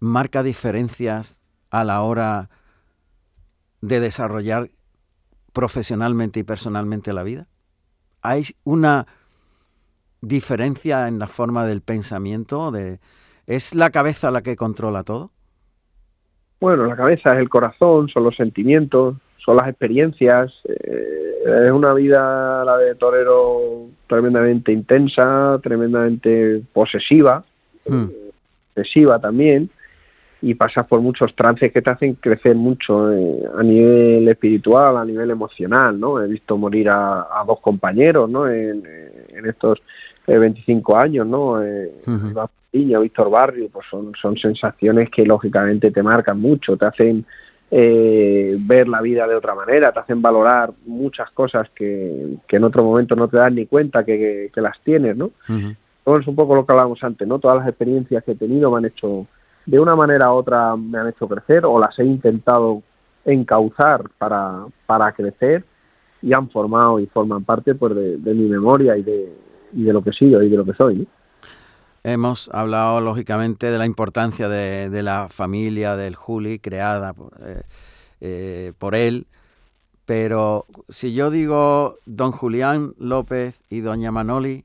marca 0.00 0.42
diferencias 0.42 1.40
a 1.70 1.84
la 1.84 2.02
hora 2.02 2.50
de 3.80 4.00
desarrollar 4.00 4.70
profesionalmente 5.52 6.40
y 6.40 6.42
personalmente 6.42 7.12
la 7.12 7.22
vida? 7.22 7.46
¿Hay 8.22 8.42
una 8.64 9.06
diferencia 10.20 11.06
en 11.06 11.20
la 11.20 11.28
forma 11.28 11.64
del 11.64 11.80
pensamiento? 11.80 12.72
De, 12.72 12.98
¿Es 13.46 13.72
la 13.72 13.90
cabeza 13.90 14.32
la 14.32 14.42
que 14.42 14.56
controla 14.56 15.04
todo? 15.04 15.30
Bueno, 16.58 16.86
la 16.86 16.96
cabeza 16.96 17.34
es 17.34 17.38
el 17.38 17.48
corazón, 17.48 18.08
son 18.08 18.24
los 18.24 18.34
sentimientos, 18.34 19.14
son 19.44 19.58
las 19.58 19.68
experiencias. 19.68 20.52
Eh, 20.64 21.66
es 21.66 21.70
una 21.70 21.94
vida, 21.94 22.64
la 22.64 22.78
de 22.78 22.96
torero, 22.96 23.90
tremendamente 24.08 24.72
intensa, 24.72 25.60
tremendamente 25.62 26.64
posesiva. 26.72 27.44
Hmm 27.86 28.23
excesiva 28.74 29.18
también 29.18 29.70
y 30.42 30.54
pasas 30.54 30.86
por 30.86 31.00
muchos 31.00 31.34
trances 31.34 31.72
que 31.72 31.80
te 31.80 31.90
hacen 31.90 32.14
crecer 32.14 32.54
mucho 32.54 33.10
eh, 33.12 33.44
a 33.56 33.62
nivel 33.62 34.28
espiritual, 34.28 34.98
a 34.98 35.04
nivel 35.04 35.30
emocional, 35.30 35.98
¿no? 35.98 36.22
He 36.22 36.28
visto 36.28 36.58
morir 36.58 36.90
a, 36.90 37.42
dos 37.46 37.60
compañeros, 37.60 38.28
¿no? 38.28 38.46
En, 38.46 38.82
estos 39.46 39.80
25 40.26 40.96
años, 40.96 41.26
¿no? 41.26 41.62
Eh, 41.62 41.90
Víctor 42.72 43.30
Barrio, 43.30 43.68
pues 43.72 43.86
son, 43.90 44.12
son 44.20 44.36
sensaciones 44.36 45.08
que 45.08 45.24
lógicamente 45.24 45.90
te 45.90 46.02
marcan 46.02 46.40
mucho, 46.40 46.76
te 46.76 46.86
hacen 46.86 47.24
eh, 47.70 48.56
ver 48.60 48.86
la 48.88 49.00
vida 49.00 49.26
de 49.26 49.34
otra 49.34 49.54
manera, 49.54 49.92
te 49.92 50.00
hacen 50.00 50.20
valorar 50.20 50.72
muchas 50.84 51.30
cosas 51.30 51.68
que, 51.74 52.36
en 52.48 52.64
otro 52.64 52.84
momento 52.84 53.16
no 53.16 53.28
te 53.28 53.38
das 53.38 53.52
ni 53.52 53.66
cuenta 53.66 54.04
que, 54.04 54.50
las 54.56 54.78
tienes, 54.80 55.16
¿no? 55.16 55.30
Es 56.06 56.26
un 56.26 56.36
poco 56.36 56.54
lo 56.54 56.66
que 56.66 56.72
hablábamos 56.72 57.02
antes, 57.02 57.26
¿no? 57.26 57.38
Todas 57.38 57.58
las 57.58 57.68
experiencias 57.68 58.22
que 58.24 58.32
he 58.32 58.36
tenido 58.36 58.70
me 58.70 58.78
han 58.78 58.84
hecho, 58.84 59.26
de 59.66 59.80
una 59.80 59.96
manera 59.96 60.32
u 60.32 60.36
otra, 60.36 60.76
me 60.76 60.98
han 60.98 61.08
hecho 61.08 61.26
crecer 61.26 61.64
o 61.64 61.78
las 61.78 61.98
he 61.98 62.04
intentado 62.04 62.82
encauzar 63.24 64.04
para, 64.18 64.66
para 64.86 65.12
crecer 65.12 65.64
y 66.20 66.34
han 66.34 66.50
formado 66.50 67.00
y 67.00 67.06
forman 67.06 67.44
parte 67.44 67.74
pues, 67.74 67.94
de, 67.94 68.34
mi 68.34 68.48
memoria 68.48 68.96
y 68.96 69.02
de, 69.02 69.34
y 69.72 69.84
de 69.84 69.92
lo 69.92 70.02
que 70.02 70.10
he 70.10 70.24
y 70.24 70.48
de 70.48 70.56
lo 70.56 70.64
que 70.64 70.74
soy. 70.74 71.08
Hemos 72.02 72.50
hablado 72.52 73.00
lógicamente 73.00 73.70
de 73.70 73.78
la 73.78 73.86
importancia 73.86 74.48
de, 74.48 75.02
la 75.02 75.28
familia 75.30 75.96
del 75.96 76.14
Juli 76.16 76.58
creada 76.58 77.14
eh, 77.40 77.62
eh, 78.20 78.72
por 78.78 78.94
él, 78.94 79.26
pero 80.04 80.66
si 80.90 81.14
yo 81.14 81.30
digo 81.30 81.96
don 82.04 82.32
Julián 82.32 82.92
López 82.98 83.58
y 83.70 83.80
doña 83.80 84.12
Manoli, 84.12 84.64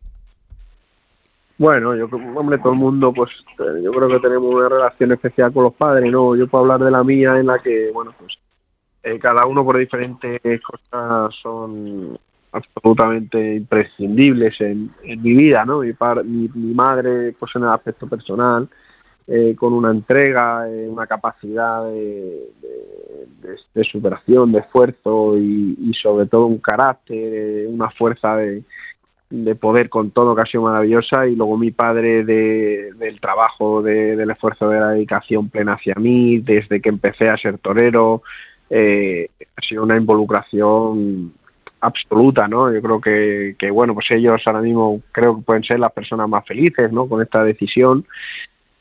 bueno, 1.60 1.94
yo 1.94 2.06
hombre, 2.36 2.58
todo 2.58 2.72
el 2.72 2.80
mundo, 2.80 3.12
pues 3.14 3.30
eh, 3.60 3.82
yo 3.84 3.92
creo 3.92 4.08
que 4.08 4.20
tenemos 4.22 4.56
una 4.56 4.70
relación 4.70 5.12
especial 5.12 5.52
con 5.52 5.66
los 5.66 5.74
padres, 5.74 6.10
¿no? 6.10 6.34
Yo 6.34 6.48
puedo 6.48 6.64
hablar 6.64 6.80
de 6.80 6.90
la 6.90 7.04
mía 7.04 7.38
en 7.38 7.48
la 7.48 7.60
que, 7.60 7.92
bueno, 7.94 8.16
pues 8.18 8.40
eh, 9.04 9.20
cada 9.20 9.46
uno 9.46 9.66
por 9.66 9.78
diferentes 9.78 10.40
cosas 10.62 11.36
son 11.44 12.18
absolutamente 12.54 13.56
imprescindibles 13.56 14.60
en, 14.62 14.90
mi 15.04 15.34
vida, 15.36 15.66
¿no? 15.66 15.82
Mi, 15.82 16.50
mi, 16.54 16.74
madre, 16.74 17.36
pues 17.38 17.54
en 17.56 17.64
el 17.64 17.70
aspecto 17.70 18.08
personal, 18.08 18.70
eh, 19.28 19.54
con 19.58 19.74
una 19.74 19.92
entrega, 19.92 20.66
una 20.88 21.08
capacidad 21.08 21.84
de, 21.92 22.54
superación, 23.84 24.54
de 24.54 24.60
esfuerzo 24.60 25.38
y, 25.38 25.92
sobre 26.02 26.26
todo 26.28 26.46
un 26.46 26.60
carácter, 26.60 27.68
una 27.68 27.90
fuerza 27.90 28.38
de, 28.38 28.64
de 29.30 29.56
poder 29.56 29.90
con 29.90 30.12
todo 30.12 30.36
que 30.36 30.42
ha 30.42 30.46
sido 30.46 30.64
maravillosa 30.64 31.28
y 31.28 31.36
luego 31.36 31.58
mi 31.58 31.72
padre 31.72 32.24
de, 32.24 32.92
del 32.98 33.20
trabajo, 33.20 33.82
de, 33.82 34.16
del 34.16 34.32
esfuerzo 34.32 34.70
de 34.70 34.80
la 34.80 34.90
dedicación 34.90 35.50
plena 35.50 35.74
hacia 35.74 35.96
mí, 35.96 36.40
desde 36.40 36.82
que 36.82 36.90
empecé 36.90 37.30
a 37.30 37.38
ser 37.38 37.60
torero, 37.60 38.24
eh, 38.70 39.30
ha 39.56 39.62
sido 39.62 39.84
una 39.84 39.98
involucración 39.98 41.34
absoluta, 41.82 42.48
¿no? 42.48 42.74
Yo 42.74 42.82
creo 42.82 43.00
que, 43.00 43.56
que, 43.58 43.72
bueno, 43.72 43.94
pues 43.94 44.08
ellos 44.12 44.42
ahora 44.46 44.62
mismo 44.62 45.02
creo 45.12 45.38
que 45.38 45.44
pueden 45.44 45.64
ser 45.64 45.80
las 45.80 45.92
personas 45.92 46.28
más 46.28 46.46
felices, 46.46 46.92
¿no? 46.92 47.08
Con 47.08 47.22
esta 47.22 47.44
decisión. 47.44 48.06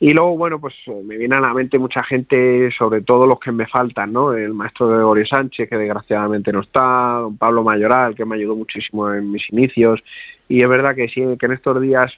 Y 0.01 0.13
luego, 0.13 0.37
bueno, 0.37 0.61
pues 0.61 0.73
me 1.03 1.17
viene 1.17 1.35
a 1.35 1.41
la 1.41 1.53
mente 1.53 1.77
mucha 1.77 2.01
gente, 2.03 2.71
sobre 2.77 3.01
todo 3.01 3.27
los 3.27 3.37
que 3.37 3.51
me 3.51 3.67
faltan, 3.67 4.13
¿no? 4.13 4.33
El 4.33 4.53
maestro 4.53 4.87
Gregorio 4.87 5.25
Sánchez, 5.25 5.67
que 5.69 5.75
desgraciadamente 5.75 6.53
no 6.53 6.61
está, 6.61 7.17
don 7.19 7.37
Pablo 7.37 7.63
Mayoral, 7.63 8.15
que 8.15 8.23
me 8.23 8.35
ayudó 8.35 8.55
muchísimo 8.55 9.11
en 9.13 9.29
mis 9.29 9.43
inicios, 9.51 10.01
y 10.47 10.63
es 10.63 10.69
verdad 10.69 10.95
que 10.95 11.09
sí, 11.09 11.21
que 11.37 11.45
en 11.45 11.51
estos 11.51 11.81
días, 11.81 12.13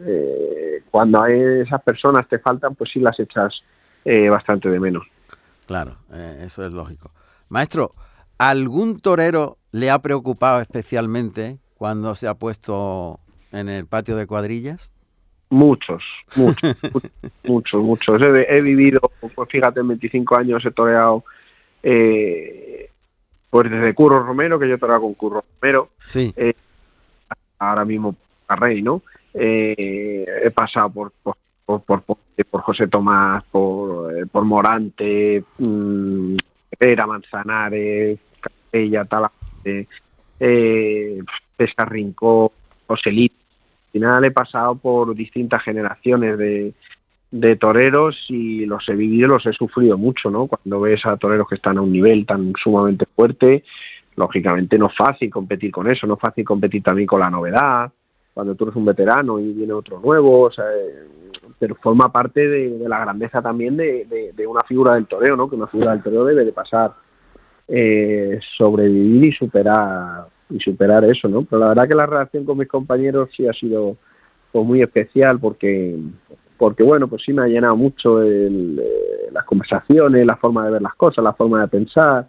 eh, 0.00 0.82
cuando 0.90 1.22
hay 1.22 1.38
esas 1.62 1.82
personas 1.82 2.26
te 2.26 2.38
faltan, 2.38 2.74
pues 2.74 2.90
sí 2.90 3.00
las 3.00 3.20
echas 3.20 3.62
eh, 4.06 4.30
bastante 4.30 4.70
de 4.70 4.80
menos. 4.80 5.06
Claro, 5.66 5.96
eh, 6.14 6.42
eso 6.46 6.64
es 6.64 6.72
lógico. 6.72 7.10
Maestro, 7.50 7.92
¿algún 8.38 8.98
torero 9.00 9.58
le 9.72 9.90
ha 9.90 9.98
preocupado 10.00 10.62
especialmente 10.62 11.58
cuando 11.74 12.14
se 12.14 12.28
ha 12.28 12.34
puesto 12.34 13.20
en 13.52 13.68
el 13.68 13.84
patio 13.84 14.16
de 14.16 14.26
cuadrillas? 14.26 14.95
Muchos, 15.50 16.02
muchos, 16.34 16.76
muchos, 17.44 17.82
muchos. 17.82 18.20
He, 18.20 18.60
vivido, 18.60 19.00
pues 19.20 19.48
fíjate, 19.48 19.78
en 19.78 19.88
25 19.88 20.36
años 20.36 20.64
he 20.66 20.72
toreado, 20.72 21.24
eh, 21.84 22.90
pues 23.48 23.70
desde 23.70 23.94
Curro 23.94 24.24
Romero, 24.24 24.58
que 24.58 24.68
yo 24.68 24.76
toreaba 24.76 25.02
con 25.02 25.14
Curro 25.14 25.44
Romero, 25.60 25.90
sí 26.04 26.34
ahora 27.58 27.84
mismo 27.84 28.14
a 28.48 28.56
Rey, 28.56 28.82
¿no? 28.82 29.02
Eh, 29.34 30.24
he 30.44 30.50
pasado 30.50 30.90
por, 30.90 31.12
por, 31.22 31.36
por, 31.82 32.02
por, 32.02 32.60
José 32.62 32.88
Tomás, 32.88 33.44
por, 33.44 34.16
eh, 34.16 34.26
por 34.26 34.44
Morante, 34.44 35.44
mmm, 35.58 36.36
Manzanares, 37.06 38.18
Capella, 38.40 39.04
Talante, 39.04 39.88
eh, 40.40 41.18
César 41.56 41.90
Rincón, 41.90 42.50
Joselito. 42.86 43.45
Al 43.96 44.00
final 44.00 44.24
he 44.26 44.30
pasado 44.30 44.74
por 44.74 45.14
distintas 45.14 45.62
generaciones 45.62 46.36
de, 46.36 46.74
de 47.30 47.56
toreros 47.56 48.14
y 48.28 48.66
los 48.66 48.86
he 48.90 48.94
vivido, 48.94 49.28
los 49.28 49.46
he 49.46 49.54
sufrido 49.54 49.96
mucho, 49.96 50.30
¿no? 50.30 50.46
Cuando 50.46 50.80
ves 50.80 51.00
a 51.06 51.16
toreros 51.16 51.48
que 51.48 51.54
están 51.54 51.78
a 51.78 51.80
un 51.80 51.92
nivel 51.92 52.26
tan 52.26 52.52
sumamente 52.62 53.06
fuerte, 53.06 53.64
lógicamente 54.16 54.76
no 54.76 54.88
es 54.88 54.96
fácil 54.96 55.30
competir 55.30 55.70
con 55.70 55.90
eso, 55.90 56.06
no 56.06 56.14
es 56.14 56.20
fácil 56.20 56.44
competir 56.44 56.82
también 56.82 57.06
con 57.06 57.20
la 57.20 57.30
novedad, 57.30 57.90
cuando 58.34 58.54
tú 58.54 58.64
eres 58.64 58.76
un 58.76 58.84
veterano 58.84 59.40
y 59.40 59.50
viene 59.54 59.72
otro 59.72 59.98
nuevo, 59.98 60.42
o 60.42 60.52
sea, 60.52 60.66
eh, 60.66 61.08
pero 61.58 61.74
forma 61.76 62.12
parte 62.12 62.46
de, 62.46 62.86
la 62.86 63.00
grandeza 63.00 63.40
también 63.40 63.78
de, 63.78 64.34
una 64.46 64.60
figura 64.68 64.92
del 64.92 65.06
toreo, 65.06 65.36
¿no? 65.36 65.48
Que 65.48 65.56
una 65.56 65.68
figura 65.68 65.92
del 65.92 66.02
toreo 66.02 66.22
debe 66.22 66.44
de 66.44 66.52
pasar, 66.52 66.92
eh, 67.66 68.38
sobrevivir 68.58 69.24
y 69.24 69.32
superar 69.32 70.26
y 70.50 70.60
superar 70.60 71.04
eso, 71.04 71.28
¿no? 71.28 71.42
Pero 71.42 71.60
la 71.60 71.68
verdad 71.68 71.88
que 71.88 71.94
la 71.94 72.06
relación 72.06 72.44
con 72.44 72.58
mis 72.58 72.68
compañeros 72.68 73.30
sí 73.36 73.46
ha 73.46 73.52
sido 73.52 73.96
pues, 74.52 74.66
muy 74.66 74.82
especial 74.82 75.38
porque 75.38 75.98
porque 76.58 76.82
bueno, 76.82 77.06
pues 77.06 77.22
sí 77.22 77.34
me 77.34 77.42
ha 77.42 77.48
llenado 77.48 77.76
mucho 77.76 78.22
el, 78.22 78.80
eh, 78.82 79.28
las 79.30 79.44
conversaciones, 79.44 80.24
la 80.24 80.36
forma 80.36 80.64
de 80.64 80.72
ver 80.72 80.82
las 80.82 80.94
cosas, 80.94 81.22
la 81.22 81.34
forma 81.34 81.60
de 81.60 81.68
pensar, 81.68 82.28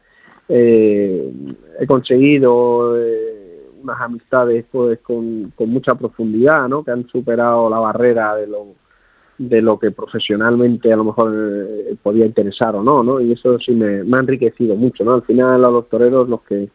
eh, 0.49 1.33
he 1.79 1.87
conseguido 1.87 2.97
eh, 2.97 3.67
unas 3.81 3.99
amistades 3.99 4.65
pues 4.71 4.99
con, 4.99 5.53
mucha 5.59 5.95
profundidad, 5.95 6.67
¿no? 6.67 6.83
Que 6.83 6.91
han 6.91 7.07
superado 7.07 7.69
la 7.69 7.79
barrera 7.79 8.35
de 8.35 8.47
lo 8.47 8.67
de 9.37 9.61
lo 9.61 9.77
que 9.77 9.91
profesionalmente 9.91 10.91
a 10.91 10.95
lo 10.95 11.03
mejor 11.03 11.31
eh, 11.31 11.95
podía 12.01 12.25
interesar 12.25 12.75
o 12.75 12.81
no, 12.81 13.03
¿no? 13.03 13.21
Y 13.21 13.33
eso 13.33 13.59
sí 13.59 13.71
me, 13.71 13.99
ha 13.99 14.19
enriquecido 14.19 14.75
mucho, 14.75 15.03
¿no? 15.03 15.13
Al 15.13 15.23
final 15.23 15.61
los 15.61 15.87
toreros 15.89 16.27
los 16.27 16.41
que 16.41 16.69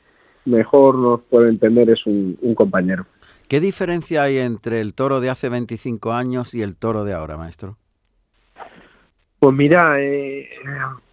mejor 0.45 0.97
nos 0.97 1.21
puede 1.23 1.49
entender 1.49 1.91
es 1.91 2.05
un, 2.07 2.37
compañero. 2.55 3.07
¿Qué 3.49 3.61
diferencia 3.61 4.25
hay 4.25 4.39
entre 4.39 4.81
el 4.81 4.95
toro 4.95 5.21
de 5.21 5.31
hace 5.31 5.49
25 5.49 6.13
años 6.13 6.55
y 6.55 6.63
el 6.63 6.77
toro 6.77 7.05
de 7.05 7.13
ahora, 7.13 7.37
maestro? 7.37 7.77
Pues 9.39 9.55
mira, 9.55 10.01
eh, 10.01 10.49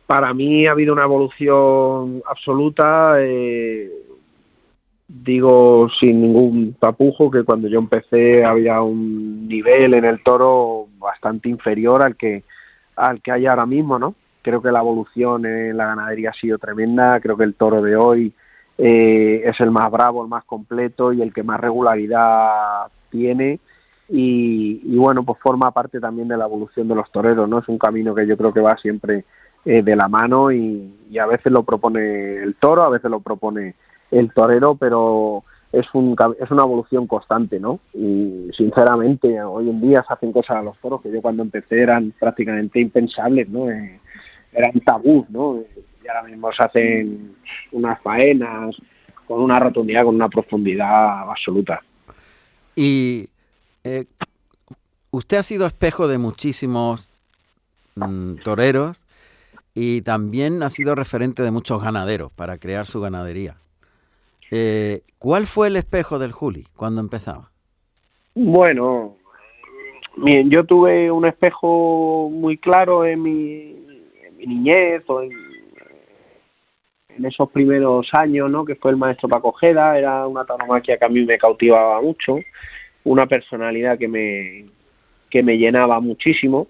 para 0.05 0.33
mí 0.33 0.67
ha 0.67 0.71
habido 0.71 0.93
una 0.93 1.03
evolución 1.03 2.21
absoluta. 2.27 3.15
Eh, 3.19 3.91
digo 5.09 5.89
sin 5.99 6.21
ningún 6.21 6.75
tapujo 6.79 7.31
que 7.31 7.43
cuando 7.43 7.67
yo 7.67 7.79
empecé 7.79 8.45
había 8.45 8.79
un 8.81 9.47
nivel 9.47 9.95
en 9.95 10.05
el 10.05 10.21
toro 10.21 10.85
bastante 10.99 11.49
inferior 11.49 12.03
al 12.03 12.15
que 12.15 12.43
al 12.95 13.19
que 13.21 13.31
hay 13.31 13.47
ahora 13.47 13.65
mismo, 13.65 13.97
¿no? 13.97 14.13
Creo 14.41 14.61
que 14.61 14.71
la 14.71 14.79
evolución 14.79 15.45
en 15.45 15.75
la 15.77 15.87
ganadería 15.87 16.29
ha 16.29 16.33
sido 16.33 16.57
tremenda. 16.57 17.19
Creo 17.19 17.37
que 17.37 17.43
el 17.43 17.55
toro 17.55 17.81
de 17.81 17.95
hoy 17.95 18.33
eh, 18.79 19.41
es 19.45 19.59
el 19.59 19.71
más 19.71 19.91
bravo, 19.91 20.23
el 20.23 20.29
más 20.29 20.45
completo 20.45 21.11
y 21.11 21.21
el 21.21 21.33
que 21.33 21.43
más 21.43 21.59
regularidad 21.59 22.87
tiene. 23.09 23.59
Y, 24.07 24.81
y, 24.83 24.97
bueno, 24.97 25.23
pues 25.23 25.37
forma 25.39 25.69
parte 25.71 25.99
también 25.99 26.29
de 26.29 26.37
la 26.37 26.45
evolución 26.45 26.87
de 26.87 26.95
los 26.95 27.11
toreros, 27.11 27.47
¿no? 27.47 27.59
Es 27.59 27.67
un 27.67 27.77
camino 27.77 28.15
que 28.15 28.25
yo 28.25 28.35
creo 28.37 28.51
que 28.51 28.61
va 28.61 28.75
siempre 28.77 29.25
eh, 29.65 29.81
de 29.83 29.95
la 29.95 30.07
mano 30.07 30.51
y, 30.51 30.95
a 31.19 31.25
veces 31.25 31.51
lo 31.51 31.63
propone 31.63 32.37
el 32.37 32.55
toro, 32.55 32.83
a 32.83 32.89
veces 32.89 33.11
lo 33.11 33.19
propone 33.19 33.75
el 34.09 34.31
torero, 34.31 34.75
pero 34.75 35.43
es, 35.73 35.85
un, 35.93 36.15
es 36.39 36.49
una 36.49 36.63
evolución 36.63 37.07
constante, 37.07 37.59
¿no? 37.59 37.79
Y 37.93 38.49
sinceramente, 38.55 39.41
hoy 39.41 39.69
en 39.69 39.81
día 39.81 40.03
se 40.07 40.13
hacen 40.13 40.31
cosas 40.31 40.57
a 40.57 40.61
los 40.61 40.77
toros 40.77 41.01
que 41.01 41.11
yo 41.11 41.21
cuando 41.21 41.43
empecé 41.43 41.81
eran 41.81 42.13
prácticamente 42.17 42.79
impensables, 42.79 43.49
¿no? 43.49 43.69
Eh, 43.69 43.99
eran 44.53 44.79
tabú, 44.79 45.25
¿no? 45.29 45.57
Y 45.57 45.65
ahora 46.09 46.23
mismo 46.23 46.51
se 46.51 46.63
hacen 46.63 47.35
unas 47.71 48.01
faenas 48.01 48.75
con 49.27 49.41
una 49.41 49.59
rotundidad, 49.59 50.03
con 50.03 50.15
una 50.15 50.27
profundidad 50.27 51.29
absoluta. 51.29 51.81
Y 52.75 53.29
eh, 53.83 54.05
usted 55.11 55.37
ha 55.37 55.43
sido 55.43 55.67
espejo 55.67 56.07
de 56.07 56.17
muchísimos 56.17 57.09
mm, 57.95 58.35
toreros 58.43 59.05
y 59.75 60.01
también 60.01 60.63
ha 60.63 60.69
sido 60.69 60.95
referente 60.95 61.43
de 61.43 61.51
muchos 61.51 61.81
ganaderos 61.81 62.31
para 62.31 62.57
crear 62.57 62.85
su 62.85 63.01
ganadería. 63.01 63.57
Eh, 64.51 65.01
¿Cuál 65.19 65.45
fue 65.45 65.67
el 65.67 65.75
espejo 65.75 66.17
del 66.17 66.31
Juli 66.31 66.65
cuando 66.75 67.01
empezaba? 67.01 67.51
Bueno, 68.33 69.17
bien, 70.17 70.49
yo 70.49 70.63
tuve 70.63 71.11
un 71.11 71.25
espejo 71.25 72.29
muy 72.31 72.57
claro 72.57 73.05
en 73.05 73.21
mi, 73.21 73.75
mi 74.37 74.45
niñez 74.47 75.03
o 75.07 75.21
en, 75.21 75.48
esos 77.25 77.49
primeros 77.49 78.09
años, 78.13 78.49
¿no? 78.49 78.65
Que 78.65 78.75
fue 78.75 78.91
el 78.91 78.97
maestro 78.97 79.29
Paco 79.29 79.53
Jeda, 79.53 79.97
era 79.97 80.27
una 80.27 80.45
tauromaquia 80.45 80.97
que 80.97 81.05
a 81.05 81.09
mí 81.09 81.25
me 81.25 81.37
cautivaba 81.37 82.01
mucho, 82.01 82.39
una 83.03 83.25
personalidad 83.25 83.97
que 83.97 84.07
me, 84.07 84.65
que 85.29 85.43
me 85.43 85.57
llenaba 85.57 85.99
muchísimo. 85.99 86.67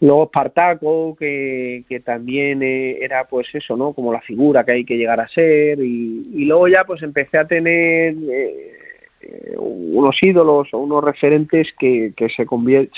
Luego 0.00 0.24
Espartaco, 0.24 1.14
que, 1.14 1.84
que 1.86 2.00
también 2.00 2.62
eh, 2.62 2.98
era 3.02 3.24
pues 3.24 3.48
eso, 3.52 3.76
¿no? 3.76 3.92
Como 3.92 4.12
la 4.12 4.22
figura 4.22 4.64
que 4.64 4.72
hay 4.72 4.84
que 4.84 4.96
llegar 4.96 5.20
a 5.20 5.28
ser. 5.28 5.78
Y, 5.78 6.44
luego 6.46 6.68
ya 6.68 6.84
pues 6.84 7.02
empecé 7.02 7.36
a 7.36 7.46
tener 7.46 8.14
eh, 8.14 8.72
eh, 9.20 9.54
unos 9.58 10.16
ídolos 10.22 10.68
o 10.72 10.78
unos 10.78 11.04
referentes 11.04 11.68
que, 11.78 12.14
que 12.16 12.30
se, 12.30 12.46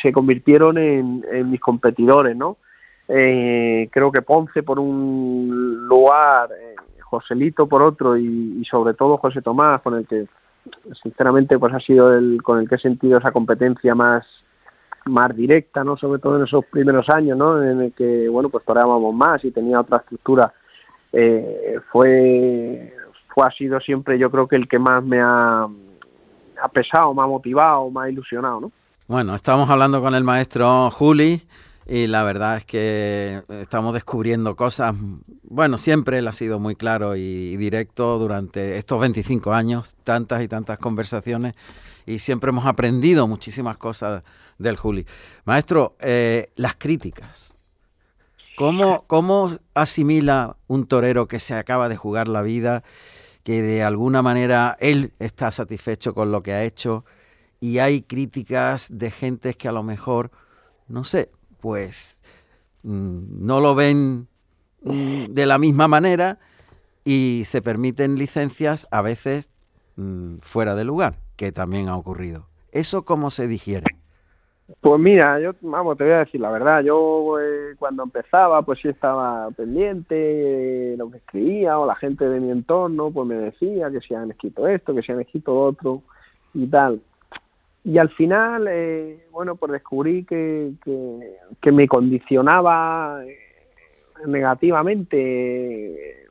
se 0.01 0.13
convirtieron 0.13 0.79
en, 0.79 1.25
en, 1.33 1.51
mis 1.51 1.61
competidores, 1.61 2.37
¿no? 2.37 2.57
Eh, 3.09 3.89
creo 3.91 4.13
que 4.13 4.23
Ponce 4.23 4.63
por 4.63 4.79
un 4.79 5.87
lugar, 5.89 6.51
eh, 6.53 6.77
Joselito 7.03 7.67
por 7.67 7.83
otro 7.83 8.17
y, 8.17 8.65
sobre 8.71 8.95
todo 8.95 9.19
José 9.19 9.43
Tomás, 9.43 9.83
con 9.83 9.95
el 9.95 10.07
que 10.07 10.27
sinceramente 11.03 11.59
pues 11.59 11.75
ha 11.75 11.81
sido 11.81 12.15
el 12.15 12.41
con 12.43 12.61
el 12.61 12.69
que 12.69 12.77
he 12.77 12.79
sentido 12.79 13.19
esa 13.19 13.33
competencia 13.33 13.95
más 13.95 14.25
más 15.07 15.35
directa, 15.35 15.83
¿no? 15.83 15.97
Sobre 15.97 16.21
todo 16.21 16.37
en 16.37 16.45
esos 16.45 16.65
primeros 16.67 17.09
años, 17.09 17.37
¿no? 17.37 17.61
En 17.61 17.81
el 17.81 17.93
que, 17.93 18.29
bueno, 18.29 18.49
pues 18.49 18.65
toreábamos 18.65 19.13
más 19.13 19.45
y 19.45 19.51
tenía 19.51 19.81
otra 19.81 19.99
estructura. 19.99 20.53
Eh, 21.13 21.81
fue, 21.91 22.95
fue, 23.35 23.47
ha 23.47 23.51
sido 23.51 23.81
siempre, 23.81 24.17
yo 24.17 24.31
creo 24.31 24.47
que 24.47 24.55
el 24.55 24.69
que 24.69 24.79
más 24.79 25.03
me 25.03 25.21
ha, 25.21 25.67
ha 26.63 26.69
pesado, 26.69 27.13
me 27.15 27.23
ha 27.23 27.27
motivado, 27.27 27.91
me 27.91 28.03
ha 28.03 28.11
ilusionado, 28.11 28.61
¿no? 28.61 28.73
Bueno, 29.09 29.35
estamos 29.35 29.69
hablando 29.69 30.01
con 30.01 30.15
el 30.15 30.23
maestro 30.23 30.89
Juli 30.91 31.43
y 31.87 32.07
la 32.07 32.23
verdad 32.23 32.59
es 32.59 32.65
que 32.65 33.43
estamos 33.61 33.95
descubriendo 33.95 34.57
cosas. 34.57 34.95
Bueno, 35.43 35.79
siempre 35.79 36.19
él 36.19 36.29
ha 36.29 36.33
sido 36.33 36.59
muy 36.59 36.77
claro 36.77 37.17
y 37.17 37.57
directo 37.57 38.19
durante 38.19 38.79
estos 38.79 39.01
25 39.01 39.53
años, 39.53 39.97
tantas 40.05 40.43
y 40.43 40.49
tantas 40.49 40.79
conversaciones 40.79 41.55
y 42.07 42.19
siempre 42.19 42.51
hemos 42.51 42.67
aprendido 42.67 43.27
muchísimas 43.27 43.77
cosas 43.77 44.23
del 44.59 44.77
Juli. 44.77 45.07
Maestro, 45.45 45.97
eh, 46.01 46.51
las 46.57 46.75
críticas. 46.77 47.57
¿Cómo, 48.57 49.05
¿Cómo 49.07 49.57
asimila 49.75 50.57
un 50.67 50.87
torero 50.87 51.27
que 51.27 51.41
se 51.41 51.55
acaba 51.55 51.89
de 51.89 51.97
jugar 51.97 52.29
la 52.29 52.43
vida, 52.43 52.83
que 53.45 53.63
de 53.63 53.83
alguna 53.83 54.23
manera 54.23 54.77
él 54.79 55.13
está 55.19 55.51
satisfecho 55.51 56.15
con 56.15 56.31
lo 56.31 56.43
que 56.43 56.53
ha 56.53 56.63
hecho 56.63 57.05
y 57.61 57.79
hay 57.79 58.03
críticas 58.03 58.89
de 58.91 59.11
gentes 59.11 59.57
que 59.57 59.69
a 59.69 59.73
lo 59.73 59.83
mejor, 59.83 60.31
no 60.87 61.05
sé, 61.05 61.31
pues 61.63 62.21
mm, 62.83 63.47
no 63.47 63.61
lo 63.61 63.75
ven 63.75 64.27
mm, 64.83 65.27
de 65.29 65.47
la 65.47 65.59
misma 65.59 65.89
manera 65.89 66.39
y 67.05 67.45
se 67.47 67.63
permiten 67.63 68.17
licencias 68.17 68.87
a 68.91 69.01
veces 69.01 69.49
mm, 69.97 70.39
fuera 70.41 70.75
de 70.75 70.85
lugar, 70.85 71.15
que 71.37 71.53
también 71.53 71.89
ha 71.89 71.97
ocurrido. 71.97 72.49
¿Eso 72.73 73.05
cómo 73.05 73.31
se 73.31 73.47
digiere? 73.47 73.87
Pues 74.81 75.01
mira, 75.01 75.39
yo, 75.39 75.53
vamos, 75.61 75.97
te 75.99 76.05
voy 76.05 76.13
a 76.15 76.19
decir 76.21 76.41
la 76.41 76.51
verdad, 76.51 76.83
yo 76.83 77.39
eh, 77.39 77.75
cuando 77.79 78.03
empezaba 78.03 78.63
pues 78.63 78.81
sí 78.81 78.89
estaba 78.89 79.51
pendiente 79.51 80.15
de 80.15 80.97
lo 80.97 81.11
que 81.11 81.19
escribía 81.19 81.79
o 81.79 81.87
la 81.87 81.95
gente 81.95 82.29
de 82.29 82.41
mi 82.41 82.51
entorno 82.51 83.11
pues 83.11 83.27
me 83.29 83.37
decía 83.37 83.91
que 83.91 84.01
se 84.01 84.17
han 84.17 84.31
escrito 84.31 84.67
esto, 84.67 84.95
que 84.95 85.03
se 85.03 85.13
han 85.13 85.21
escrito 85.21 85.55
otro 85.55 86.03
y 86.55 86.67
tal. 86.67 87.01
Y 87.85 87.99
al 87.99 88.11
final, 88.11 88.69
eh, 88.71 89.27
bueno, 89.33 89.57
pues 89.57 89.73
descubrí 89.73 90.25
que, 90.25 90.73
que, 91.61 91.73
me 91.73 91.89
condicionaba 91.89 93.25
eh, 93.27 93.37
negativamente. 94.27 96.23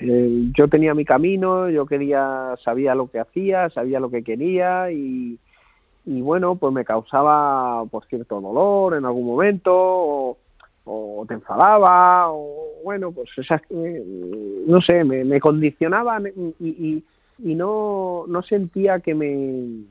Eh, 0.00 0.50
yo 0.56 0.68
tenía 0.68 0.94
mi 0.94 1.04
camino, 1.04 1.68
yo 1.68 1.84
quería, 1.84 2.54
sabía 2.64 2.94
lo 2.94 3.10
que 3.10 3.18
hacía, 3.18 3.70
sabía 3.70 3.98
lo 3.98 4.10
que 4.10 4.22
quería 4.22 4.92
y, 4.92 5.38
y 6.06 6.20
bueno, 6.22 6.56
pues 6.56 6.72
me 6.72 6.84
causaba 6.84 7.84
por 7.86 8.06
cierto 8.06 8.40
dolor 8.40 8.94
en 8.94 9.04
algún 9.04 9.26
momento 9.26 9.72
o, 9.74 10.38
o 10.84 11.24
te 11.26 11.34
enfadaba 11.34 12.32
o 12.32 12.70
bueno, 12.82 13.12
pues 13.12 13.28
esas, 13.36 13.60
eh, 13.70 14.64
no 14.66 14.80
sé, 14.80 15.04
me, 15.04 15.24
me 15.24 15.40
condicionaban 15.40 16.26
y, 16.26 16.54
y, 16.60 17.04
y, 17.38 17.54
no, 17.54 18.24
no 18.26 18.42
sentía 18.42 19.00
que 19.00 19.14
me 19.14 19.84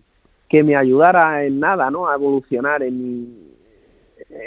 que 0.49 0.63
me 0.63 0.75
ayudara 0.75 1.45
en 1.45 1.59
nada, 1.59 1.91
¿no? 1.91 2.09
A 2.09 2.15
evolucionar 2.15 2.83
en 2.83 3.49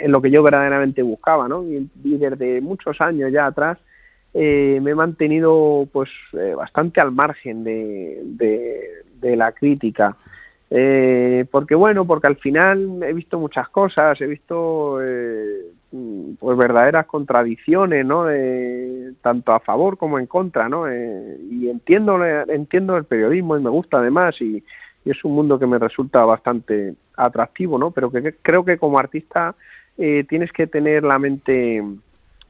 lo 0.07 0.21
que 0.21 0.31
yo 0.31 0.43
verdaderamente 0.43 1.01
buscaba, 1.01 1.47
¿no? 1.47 1.63
Y, 1.63 1.89
desde 2.03 2.61
muchos 2.61 2.99
años 3.01 3.31
ya 3.31 3.45
atrás 3.45 3.77
eh, 4.33 4.79
me 4.81 4.91
he 4.91 4.95
mantenido 4.95 5.87
pues 5.91 6.09
eh, 6.33 6.53
bastante 6.55 6.99
al 7.01 7.11
margen 7.11 7.63
de, 7.63 8.21
de, 8.25 9.35
la 9.35 9.51
crítica 9.53 10.17
eh, 10.75 11.45
porque 11.51 11.75
bueno, 11.75 12.05
porque 12.05 12.27
al 12.27 12.37
final 12.37 13.03
he 13.03 13.13
visto 13.13 13.39
muchas 13.39 13.69
cosas, 13.69 14.19
he 14.19 14.25
visto 14.25 15.03
eh, 15.03 15.67
pues 16.39 16.57
verdaderas 16.57 17.05
contradicciones, 17.05 18.03
¿no? 18.03 18.25
Tanto 19.21 19.51
a 19.51 19.59
favor 19.59 19.99
como 19.99 20.17
en 20.17 20.25
contra, 20.25 20.67
¿no? 20.67 20.89
Eh, 20.89 21.37
y 21.51 21.69
entiendo, 21.69 22.25
entiendo 22.25 22.97
el 22.97 23.05
periodismo 23.05 23.55
y 23.55 23.61
me 23.61 23.69
gusta 23.69 23.99
además 23.99 24.41
y, 24.41 24.63
y, 25.05 25.11
es 25.11 25.23
un 25.23 25.33
mundo 25.33 25.59
que 25.59 25.67
me 25.67 25.79
resulta 25.79 26.23
bastante 26.25 26.95
atractivo, 27.15 27.77
¿no? 27.77 27.91
Pero 27.91 28.11
que, 28.11 28.35
creo 28.41 28.63
que 28.63 28.77
como 28.77 28.99
artista 28.99 29.55
eh, 29.97 30.25
tienes 30.27 30.51
que 30.51 30.67
tener 30.67 31.03
la 31.03 31.19
mente 31.19 31.83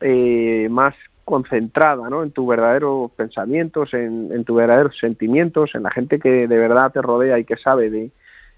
eh, 0.02 0.68
más 0.70 0.96
concentrada 1.26 2.10
¿no? 2.10 2.24
en 2.24 2.32
tus 2.32 2.46
verdaderos 2.48 3.12
pensamientos, 3.12 3.94
en, 3.94 4.44
tus 4.44 4.58
verdaderos 4.58 4.98
sentimientos, 4.98 5.74
en 5.74 5.84
la 5.84 5.92
gente 5.92 6.20
que 6.20 6.48
de 6.48 6.58
verdad 6.58 6.92
te 6.92 7.02
rodea 7.02 7.40
y 7.40 7.46
que 7.46 7.56
sabe 7.56 7.90
de, 7.90 8.12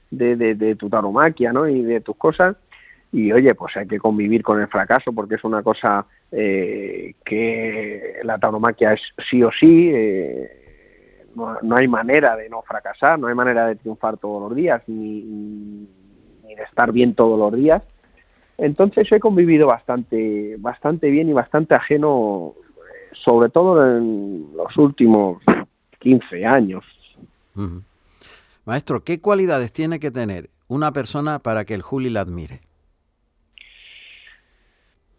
de, 0.09 0.35
de, 0.35 0.55
de 0.55 0.75
tu 0.75 0.89
taromaquia 0.89 1.53
¿no? 1.53 1.67
y 1.67 1.83
de 1.83 2.01
tus 2.01 2.15
cosas. 2.15 2.55
Y 3.11 3.31
oye, 3.31 3.53
pues 3.55 3.77
hay 3.77 3.87
que 3.87 3.99
convivir 3.99 4.43
con 4.43 4.59
el 4.59 4.67
fracaso 4.67 5.13
porque 5.13 5.35
es 5.35 5.43
una 5.43 5.63
cosa 5.63 6.05
eh, 6.31 7.13
que 7.23 8.15
la 8.23 8.37
tauromaquia 8.37 8.93
es 8.93 9.01
sí 9.29 9.41
o 9.41 9.51
sí. 9.51 9.91
Eh, 9.93 10.64
no, 11.35 11.57
no, 11.61 11.75
hay 11.77 11.87
manera 11.87 12.35
de 12.35 12.49
no 12.49 12.61
fracasar, 12.61 13.19
no 13.19 13.27
hay 13.27 13.35
manera 13.35 13.67
de 13.67 13.75
triunfar 13.75 14.17
todos 14.17 14.41
los 14.41 14.55
días 14.55 14.81
ni, 14.87 15.21
ni 16.43 16.55
de 16.55 16.63
estar 16.63 16.91
bien 16.91 17.13
todos 17.13 17.37
los 17.37 17.53
días 17.53 17.83
entonces 18.57 19.11
he 19.11 19.19
convivido 19.19 19.67
bastante, 19.67 20.55
bastante 20.59 21.09
bien 21.09 21.29
y 21.29 21.33
bastante 21.33 21.75
ajeno, 21.75 22.53
sobre 23.11 23.49
todo 23.49 23.97
en 23.97 24.47
los 24.55 24.75
últimos 24.77 25.43
15 25.99 26.45
años. 26.45 26.83
Maestro, 28.65 29.03
¿qué 29.03 29.19
cualidades 29.19 29.71
tiene 29.71 29.99
que 29.99 30.11
tener 30.11 30.49
una 30.67 30.91
persona 30.91 31.39
para 31.39 31.65
que 31.65 31.73
el 31.73 31.81
Juli 31.81 32.09
la 32.09 32.21
admire? 32.21 32.61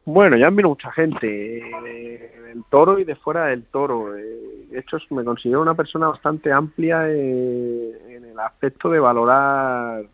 Bueno, 0.06 0.36
ya 0.36 0.46
admiro 0.46 0.68
mucha 0.68 0.92
gente 0.92 1.26
del 1.26 2.64
toro 2.70 3.00
y 3.00 3.04
de 3.04 3.16
fuera 3.16 3.46
del 3.46 3.64
toro. 3.64 4.12
De 4.12 4.78
hecho, 4.78 4.98
me 5.10 5.24
considero 5.24 5.60
una 5.60 5.74
persona 5.74 6.06
bastante 6.06 6.52
amplia 6.52 7.10
en 7.10 8.24
el 8.24 8.38
aspecto 8.38 8.88
de 8.88 9.00
valorar 9.00 10.04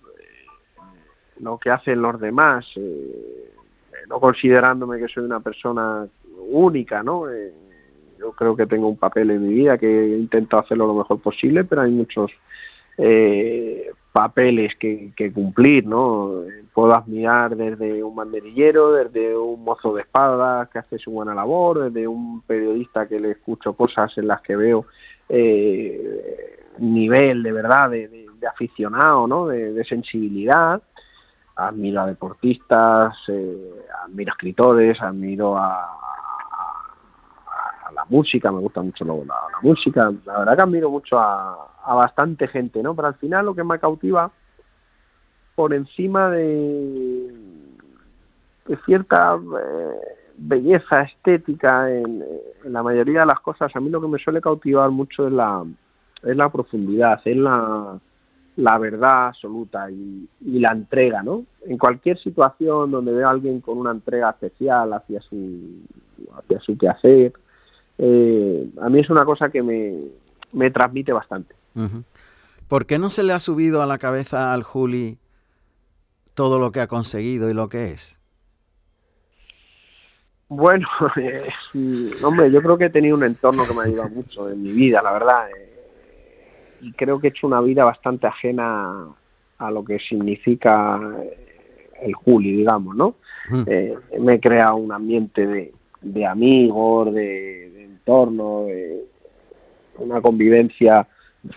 lo 1.40 1.58
que 1.58 1.70
hacen 1.70 2.00
los 2.00 2.18
demás, 2.18 2.64
eh, 2.76 3.52
no 4.08 4.18
considerándome 4.18 4.98
que 4.98 5.08
soy 5.08 5.24
una 5.24 5.40
persona 5.40 6.06
única, 6.38 7.02
¿no? 7.02 7.28
Eh, 7.28 7.52
yo 8.18 8.32
creo 8.32 8.56
que 8.56 8.66
tengo 8.66 8.88
un 8.88 8.96
papel 8.96 9.30
en 9.30 9.46
mi 9.46 9.52
vida 9.52 9.76
que 9.76 10.16
intento 10.16 10.58
hacerlo 10.58 10.86
lo 10.86 10.94
mejor 10.94 11.20
posible, 11.20 11.64
pero 11.64 11.82
hay 11.82 11.90
muchos 11.90 12.30
eh, 12.96 13.90
papeles 14.12 14.76
que, 14.76 15.12
que, 15.16 15.32
cumplir, 15.32 15.86
¿no? 15.86 16.42
Puedo 16.74 16.94
admirar 16.94 17.56
desde 17.56 18.04
un 18.04 18.14
banderillero, 18.14 18.92
desde 18.92 19.36
un 19.36 19.64
mozo 19.64 19.94
de 19.94 20.02
espadas 20.02 20.68
que 20.68 20.78
hace 20.78 20.98
su 20.98 21.10
buena 21.10 21.34
labor, 21.34 21.90
desde 21.90 22.06
un 22.06 22.42
periodista 22.42 23.08
que 23.08 23.18
le 23.18 23.32
escucho 23.32 23.72
cosas 23.72 24.16
en 24.18 24.28
las 24.28 24.42
que 24.42 24.54
veo 24.54 24.86
eh, 25.28 26.60
nivel 26.78 27.42
de 27.42 27.52
verdad 27.52 27.90
de, 27.90 28.26
aficionado, 28.50 29.26
¿no? 29.26 29.46
De, 29.46 29.84
sensibilidad 29.84 30.82
admiro 31.54 32.00
a 32.00 32.06
deportistas, 32.06 33.16
eh, 33.28 33.84
admiro 34.04 34.32
a 34.32 34.34
escritores, 34.34 35.00
admiro 35.00 35.56
a, 35.56 35.84
a, 35.84 35.98
a, 37.86 37.92
la 37.92 38.04
música, 38.06 38.50
me 38.50 38.60
gusta 38.60 38.82
mucho 38.82 39.04
la, 39.04 39.14
la, 39.14 39.60
música, 39.62 40.12
la 40.24 40.38
verdad 40.40 40.56
que 40.56 40.62
admiro 40.62 40.90
mucho 40.90 41.18
a, 41.18 41.71
a, 41.84 41.94
bastante 41.94 42.48
gente, 42.48 42.82
¿no? 42.82 42.94
Pero 42.94 43.08
al 43.08 43.14
final 43.14 43.46
lo 43.46 43.54
que 43.54 43.64
me 43.64 43.78
cautiva 43.78 44.30
por 45.54 45.74
encima 45.74 46.30
de, 46.30 47.32
cierta 48.86 49.36
eh, 49.36 50.16
belleza 50.36 51.02
estética 51.02 51.90
en, 51.92 52.24
en, 52.64 52.72
la 52.72 52.82
mayoría 52.82 53.20
de 53.20 53.26
las 53.26 53.40
cosas, 53.40 53.74
a 53.74 53.80
mí 53.80 53.90
lo 53.90 54.00
que 54.00 54.08
me 54.08 54.18
suele 54.18 54.40
cautivar 54.40 54.90
mucho 54.90 55.26
es 55.26 55.32
la, 55.32 55.64
es 56.22 56.36
la 56.36 56.50
profundidad, 56.50 57.20
es 57.24 57.36
la 57.36 57.98
la 58.56 58.78
verdad 58.78 59.28
absoluta 59.28 59.90
y, 59.90 60.28
la 60.40 60.72
entrega, 60.72 61.22
¿no? 61.22 61.44
En 61.64 61.78
cualquier 61.78 62.18
situación 62.18 62.90
donde 62.90 63.12
veo 63.12 63.26
a 63.26 63.30
alguien 63.30 63.60
con 63.60 63.78
una 63.78 63.90
entrega 63.90 64.30
especial 64.30 64.92
hacia 64.92 65.20
su, 65.20 65.80
hacia 66.36 66.60
su 66.60 66.76
quehacer, 66.76 67.32
eh, 67.98 68.70
a 68.80 68.88
mí 68.88 69.00
es 69.00 69.10
una 69.10 69.24
cosa 69.24 69.48
que 69.48 69.62
me, 69.62 69.98
me 70.52 70.70
transmite 70.70 71.12
bastante. 71.12 71.54
¿Por 72.68 72.86
qué 72.86 72.98
no 72.98 73.10
se 73.10 73.22
le 73.22 73.32
ha 73.32 73.40
subido 73.40 73.82
a 73.82 73.86
la 73.86 73.98
cabeza 73.98 74.52
al 74.52 74.62
Juli 74.62 75.18
todo 76.34 76.58
lo 76.58 76.72
que 76.72 76.80
ha 76.80 76.86
conseguido 76.86 77.50
y 77.50 77.54
lo 77.54 77.68
que 77.68 77.92
es? 77.92 78.18
Bueno, 80.48 80.86
hombre, 82.22 82.50
yo 82.50 82.60
creo 82.60 82.76
que 82.76 82.84
he 82.86 82.90
tenido 82.90 83.16
un 83.16 83.24
entorno 83.24 83.66
que 83.66 83.72
me 83.72 83.80
ha 83.80 83.84
ayudado 83.84 84.10
mucho 84.10 84.50
en 84.50 84.62
mi 84.62 84.72
vida, 84.72 85.00
la 85.02 85.12
verdad. 85.12 85.48
Eh, 85.50 85.72
y 86.82 86.92
creo 86.92 87.20
que 87.20 87.28
he 87.28 87.30
hecho 87.30 87.46
una 87.46 87.60
vida 87.60 87.84
bastante 87.84 88.26
ajena 88.26 89.06
a 89.58 89.70
lo 89.70 89.84
que 89.84 89.98
significa 89.98 91.00
el 92.02 92.14
Juli, 92.14 92.52
digamos, 92.52 92.96
¿no? 92.96 93.14
Eh, 93.66 93.96
me 94.20 94.34
he 94.34 94.40
creado 94.40 94.76
un 94.76 94.92
ambiente 94.92 95.46
de, 95.46 95.72
de 96.02 96.26
amigos, 96.26 97.14
de, 97.14 97.84
entorno, 97.84 98.64
de 98.64 99.04
una 99.98 100.20
convivencia 100.20 101.06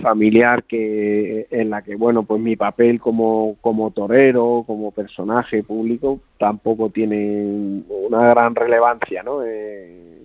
familiar 0.01 0.63
que 0.63 1.47
en 1.51 1.69
la 1.69 1.83
que 1.83 1.95
bueno 1.95 2.23
pues 2.23 2.41
mi 2.41 2.55
papel 2.55 2.99
como 2.99 3.55
como 3.61 3.91
torero 3.91 4.63
como 4.65 4.91
personaje 4.91 5.61
público 5.61 6.21
tampoco 6.39 6.89
tiene 6.89 7.83
una 7.87 8.29
gran 8.29 8.55
relevancia 8.55 9.21
no 9.21 9.43
eh, 9.43 10.15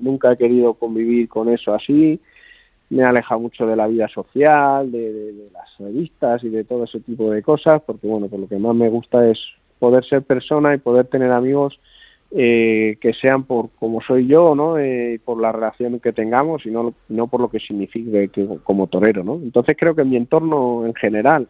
nunca 0.00 0.32
he 0.32 0.36
querido 0.36 0.74
convivir 0.74 1.28
con 1.28 1.48
eso 1.48 1.74
así. 1.74 2.20
Me 2.88 3.02
he 3.02 3.06
alejado 3.06 3.40
mucho 3.40 3.66
de 3.66 3.76
la 3.76 3.86
vida 3.86 4.08
social 4.08 4.90
de, 4.90 5.48
las 5.52 5.78
revistas 5.78 6.42
y 6.42 6.48
de 6.48 6.64
todo 6.64 6.84
ese 6.84 7.00
tipo 7.00 7.30
de 7.30 7.42
cosas 7.42 7.80
porque 7.82 8.06
bueno 8.06 8.28
pues 8.28 8.40
lo 8.40 8.48
que 8.48 8.58
más 8.58 8.74
me 8.74 8.88
gusta 8.88 9.28
es 9.28 9.38
poder 9.78 10.04
ser 10.04 10.22
persona 10.22 10.74
y 10.74 10.78
poder 10.78 11.06
tener 11.06 11.30
amigos 11.30 11.78
eh, 12.32 12.96
que 13.00 13.12
sean 13.14 13.44
por 13.44 13.70
como 13.78 14.00
soy 14.00 14.26
yo, 14.26 14.54
¿no? 14.54 14.78
Eh, 14.78 15.20
por 15.24 15.40
la 15.40 15.50
relación 15.50 15.98
que 15.98 16.12
tengamos 16.12 16.64
y 16.64 16.70
no, 16.70 16.94
no 17.08 17.26
por 17.26 17.40
lo 17.40 17.50
que 17.50 17.58
signifique 17.58 18.28
que, 18.28 18.46
como 18.62 18.86
torero, 18.86 19.24
¿no? 19.24 19.34
Entonces 19.34 19.76
creo 19.78 19.94
que 19.94 20.04
mi 20.04 20.16
entorno 20.16 20.86
en 20.86 20.94
general, 20.94 21.48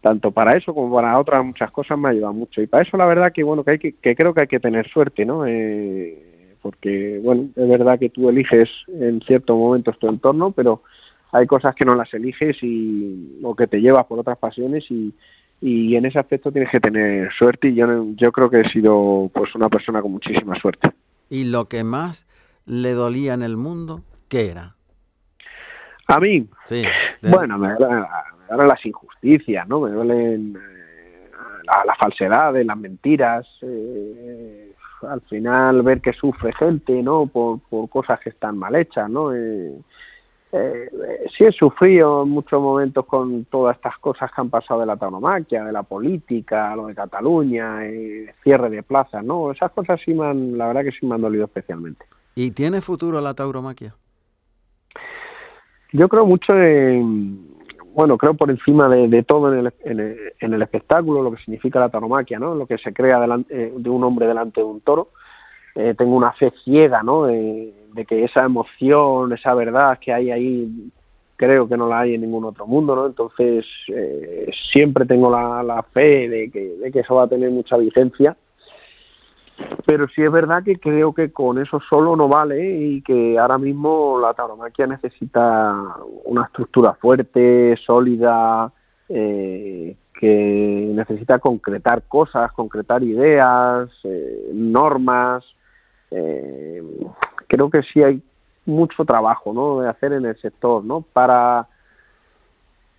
tanto 0.00 0.30
para 0.30 0.56
eso 0.56 0.74
como 0.74 0.94
para 0.94 1.18
otras 1.18 1.44
muchas 1.44 1.70
cosas, 1.70 1.98
me 1.98 2.08
ayuda 2.08 2.32
mucho. 2.32 2.62
Y 2.62 2.66
para 2.66 2.84
eso 2.84 2.96
la 2.96 3.06
verdad 3.06 3.32
que, 3.32 3.42
bueno, 3.42 3.64
que, 3.64 3.72
hay 3.72 3.78
que, 3.78 3.92
que 3.92 4.16
creo 4.16 4.32
que 4.32 4.42
hay 4.42 4.46
que 4.46 4.60
tener 4.60 4.88
suerte, 4.88 5.26
¿no? 5.26 5.46
Eh, 5.46 6.56
porque, 6.62 7.20
bueno, 7.22 7.48
es 7.54 7.68
verdad 7.68 7.98
que 7.98 8.08
tú 8.08 8.28
eliges 8.28 8.70
en 8.88 9.20
ciertos 9.20 9.56
momentos 9.56 9.98
tu 9.98 10.08
entorno, 10.08 10.52
pero 10.52 10.82
hay 11.32 11.46
cosas 11.46 11.74
que 11.74 11.84
no 11.84 11.94
las 11.94 12.12
eliges 12.14 12.56
y, 12.62 13.40
o 13.42 13.54
que 13.54 13.66
te 13.66 13.80
llevas 13.80 14.06
por 14.06 14.18
otras 14.18 14.38
pasiones 14.38 14.90
y, 14.90 15.12
y 15.60 15.96
en 15.96 16.04
ese 16.04 16.18
aspecto 16.18 16.52
tienes 16.52 16.70
que 16.70 16.80
tener 16.80 17.32
suerte 17.32 17.68
y 17.68 17.74
yo, 17.74 17.86
yo 18.14 18.32
creo 18.32 18.50
que 18.50 18.60
he 18.60 18.68
sido 18.70 19.30
pues 19.32 19.54
una 19.54 19.68
persona 19.68 20.02
con 20.02 20.12
muchísima 20.12 20.54
suerte. 20.60 20.90
¿Y 21.28 21.44
lo 21.44 21.66
que 21.66 21.82
más 21.82 22.26
le 22.66 22.92
dolía 22.92 23.34
en 23.34 23.42
el 23.42 23.56
mundo, 23.56 24.02
qué 24.28 24.50
era? 24.50 24.74
A 26.08 26.20
mí, 26.20 26.46
sí, 26.66 26.84
bueno, 27.22 27.58
me 27.58 27.74
duelen 27.74 28.68
las 28.68 28.86
injusticias, 28.86 29.66
¿no? 29.66 29.80
Me 29.80 29.90
duelen 29.90 30.56
eh, 30.56 31.30
la, 31.64 31.84
la, 31.84 31.96
falsedad, 31.96 32.54
las 32.54 32.76
mentiras, 32.76 33.44
eh, 33.62 34.72
al 35.02 35.20
final 35.22 35.82
ver 35.82 36.00
que 36.00 36.12
sufre 36.12 36.52
gente, 36.52 37.02
¿no? 37.02 37.26
Por, 37.26 37.60
por 37.60 37.88
cosas 37.88 38.20
que 38.20 38.30
están 38.30 38.56
mal 38.56 38.76
hechas, 38.76 39.10
¿no? 39.10 39.34
Eh, 39.34 39.72
eh, 40.56 41.28
sí 41.36 41.44
he 41.44 41.52
sufrido 41.52 42.22
en 42.22 42.30
muchos 42.30 42.60
momentos 42.60 43.06
con 43.06 43.44
todas 43.46 43.76
estas 43.76 43.98
cosas 43.98 44.30
que 44.32 44.40
han 44.40 44.50
pasado 44.50 44.80
de 44.80 44.86
la 44.86 44.96
tauromaquia, 44.96 45.64
de 45.64 45.72
la 45.72 45.82
política, 45.82 46.74
lo 46.76 46.86
de 46.86 46.94
Cataluña, 46.94 47.84
el 47.86 48.30
cierre 48.42 48.70
de 48.70 48.82
plazas, 48.82 49.24
¿no? 49.24 49.50
Esas 49.52 49.72
cosas 49.72 50.00
sí 50.04 50.14
me 50.14 50.26
han, 50.26 50.56
la 50.58 50.68
verdad 50.68 50.84
que 50.84 50.92
sí 50.92 51.06
me 51.06 51.14
han 51.14 51.22
dolido 51.22 51.44
especialmente. 51.44 52.04
¿Y 52.34 52.50
tiene 52.50 52.80
futuro 52.80 53.20
la 53.20 53.34
tauromaquia? 53.34 53.94
Yo 55.92 56.08
creo 56.08 56.26
mucho 56.26 56.54
en, 56.54 57.56
bueno, 57.96 58.18
creo 58.18 58.34
por 58.34 58.50
encima 58.50 58.90
de, 58.90 59.22
todo 59.22 59.50
en 59.54 59.66
el, 59.66 59.72
en, 60.40 60.52
el, 60.52 60.62
espectáculo, 60.62 61.22
lo 61.22 61.32
que 61.32 61.42
significa 61.42 61.80
la 61.80 61.88
tauromaquia, 61.88 62.38
¿no? 62.38 62.54
Lo 62.54 62.66
que 62.66 62.76
se 62.76 62.92
crea 62.92 63.18
delante, 63.18 63.68
eh, 63.68 63.72
de 63.74 63.88
un 63.88 64.04
hombre 64.04 64.26
delante 64.26 64.60
de 64.60 64.66
un 64.66 64.82
toro. 64.82 65.12
Eh, 65.76 65.94
tengo 65.96 66.16
una 66.16 66.32
fe 66.32 66.52
ciega, 66.64 67.02
¿no? 67.02 67.26
de 67.96 68.04
que 68.04 68.24
esa 68.24 68.44
emoción, 68.44 69.32
esa 69.32 69.54
verdad 69.54 69.98
que 69.98 70.12
hay 70.12 70.30
ahí, 70.30 70.90
creo 71.36 71.66
que 71.68 71.76
no 71.76 71.88
la 71.88 72.00
hay 72.00 72.14
en 72.14 72.20
ningún 72.20 72.44
otro 72.44 72.66
mundo, 72.66 72.94
¿no? 72.94 73.06
Entonces, 73.06 73.66
eh, 73.88 74.50
siempre 74.70 75.06
tengo 75.06 75.30
la, 75.30 75.84
fe 75.92 76.28
de 76.28 76.50
que, 76.50 76.76
de 76.76 76.92
que 76.92 77.00
eso 77.00 77.14
va 77.14 77.24
a 77.24 77.28
tener 77.28 77.50
mucha 77.50 77.76
vigencia. 77.76 78.36
Pero 79.86 80.06
sí 80.08 80.22
es 80.22 80.30
verdad 80.30 80.62
que 80.62 80.76
creo 80.76 81.14
que 81.14 81.32
con 81.32 81.58
eso 81.58 81.80
solo 81.88 82.14
no 82.14 82.28
vale 82.28 82.78
y 82.78 83.00
que 83.00 83.38
ahora 83.38 83.56
mismo 83.56 84.18
la 84.20 84.34
tauromaquia 84.34 84.86
necesita 84.86 85.74
una 86.24 86.44
estructura 86.44 86.92
fuerte, 86.92 87.74
sólida, 87.86 88.70
eh, 89.08 89.96
que 90.12 90.90
necesita 90.94 91.38
concretar 91.38 92.02
cosas, 92.02 92.52
concretar 92.52 93.02
ideas, 93.02 93.88
eh, 94.04 94.50
normas, 94.52 95.44
eh, 96.10 96.82
creo 97.48 97.70
que 97.70 97.82
sí 97.82 98.02
hay 98.02 98.22
mucho 98.64 99.04
trabajo 99.04 99.52
¿no? 99.52 99.80
de 99.80 99.88
hacer 99.88 100.12
en 100.12 100.26
el 100.26 100.36
sector 100.40 100.84
¿no? 100.84 101.00
para, 101.00 101.68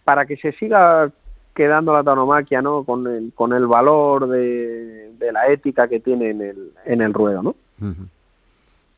para 0.04 0.26
que 0.26 0.38
se 0.38 0.54
siga 0.54 1.12
quedando 1.54 1.94
la 1.94 2.04
tauromaquia 2.04 2.62
¿no? 2.62 2.84
con, 2.84 3.08
el, 3.08 3.34
con 3.34 3.54
el 3.54 3.68
valor 3.68 4.28
de, 4.28 5.14
la 5.32 5.48
ética 5.48 5.88
que 5.88 6.00
tiene 6.00 6.30
en 6.30 6.42
el, 6.42 6.72
en 6.86 7.02
el 7.02 7.14
ruedo. 7.14 7.42
¿no? 7.44 7.56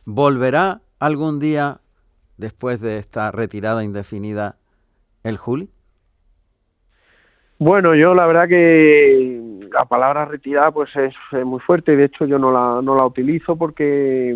¿Volverá 0.05 0.81
algún 0.99 1.39
día, 1.39 1.79
después 2.37 2.81
de 2.81 2.97
esta 2.97 3.31
retirada 3.31 3.83
indefinida, 3.83 4.57
el 5.23 5.37
Juli? 5.37 5.69
Bueno, 7.59 7.93
yo 7.93 8.13
la 8.13 8.25
verdad 8.25 8.47
que 8.47 9.67
la 9.69 9.83
palabra 9.83 10.23
retirada 10.23 10.71
pues 10.71 10.89
es, 10.95 11.13
muy 11.45 11.59
fuerte 11.59 11.97
de 11.97 12.05
hecho 12.05 12.25
yo 12.25 12.39
no 12.39 12.51
la, 12.51 12.81
no 12.81 12.95
la 12.95 13.05
utilizo 13.05 13.57
porque 13.57 14.33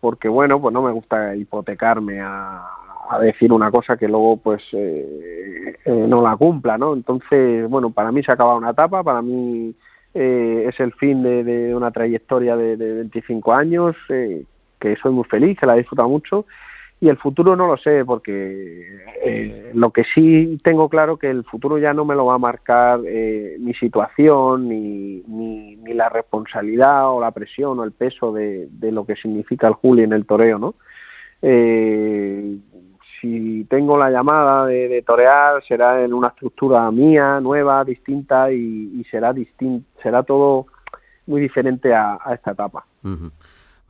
porque 0.00 0.28
bueno, 0.28 0.60
pues 0.60 0.72
no 0.72 0.82
me 0.82 0.92
gusta 0.92 1.34
hipotecarme 1.34 2.20
a, 2.20 2.62
decir 3.22 3.52
una 3.52 3.70
cosa 3.70 3.96
que 3.96 4.06
luego 4.06 4.36
pues 4.36 4.62
eh, 4.72 5.76
eh, 5.84 6.06
no 6.08 6.22
la 6.22 6.36
cumpla, 6.36 6.78
¿no? 6.78 6.94
Entonces, 6.94 7.68
bueno, 7.68 7.90
para 7.90 8.12
mí 8.12 8.22
se 8.22 8.30
ha 8.30 8.34
acabado 8.34 8.58
una 8.58 8.70
etapa, 8.70 9.02
para 9.02 9.20
mí 9.20 9.74
eh, 10.14 10.66
es 10.68 10.78
el 10.78 10.92
fin 10.92 11.22
de, 11.22 11.74
una 11.74 11.90
trayectoria 11.90 12.56
de, 12.56 12.76
de 12.76 12.94
25 12.94 13.52
años, 13.52 13.96
que 14.06 14.96
soy 15.02 15.12
muy 15.12 15.24
feliz, 15.24 15.58
que 15.58 15.66
la 15.66 15.74
disfruto 15.74 16.08
mucho 16.08 16.46
y 17.00 17.08
el 17.08 17.16
futuro 17.16 17.56
no 17.56 17.66
lo 17.66 17.78
sé 17.78 18.04
porque 18.04 18.98
eh, 19.24 19.70
lo 19.72 19.90
que 19.90 20.04
sí 20.14 20.60
tengo 20.62 20.90
claro 20.90 21.16
que 21.16 21.30
el 21.30 21.44
futuro 21.44 21.78
ya 21.78 21.94
no 21.94 22.04
me 22.04 22.14
lo 22.14 22.26
va 22.26 22.34
a 22.34 22.38
marcar 22.38 23.00
eh, 23.06 23.56
mi 23.58 23.72
situación 23.72 24.68
ni, 24.68 25.22
ni, 25.26 25.76
la 25.94 26.08
responsabilidad 26.08 27.10
o 27.10 27.20
la 27.20 27.32
presión 27.32 27.78
o 27.78 27.84
el 27.84 27.92
peso 27.92 28.32
de, 28.32 28.68
lo 28.80 29.04
que 29.04 29.16
significa 29.16 29.66
el 29.66 29.74
Juli 29.74 30.02
en 30.02 30.12
el 30.12 30.26
toreo 30.26 30.58
no 30.58 30.74
eh, 31.42 32.58
si 33.20 33.64
tengo 33.64 33.98
la 33.98 34.10
llamada 34.10 34.66
de, 34.66 35.02
torear 35.06 35.64
será 35.66 36.04
en 36.04 36.12
una 36.12 36.28
estructura 36.28 36.90
mía 36.90 37.40
nueva 37.40 37.82
distinta 37.82 38.52
y, 38.52 39.02
será 39.10 39.32
distinto 39.32 39.86
será 40.02 40.22
todo 40.22 40.66
muy 41.26 41.40
diferente 41.40 41.94
a, 41.94 42.18
esta 42.32 42.52
etapa 42.52 42.84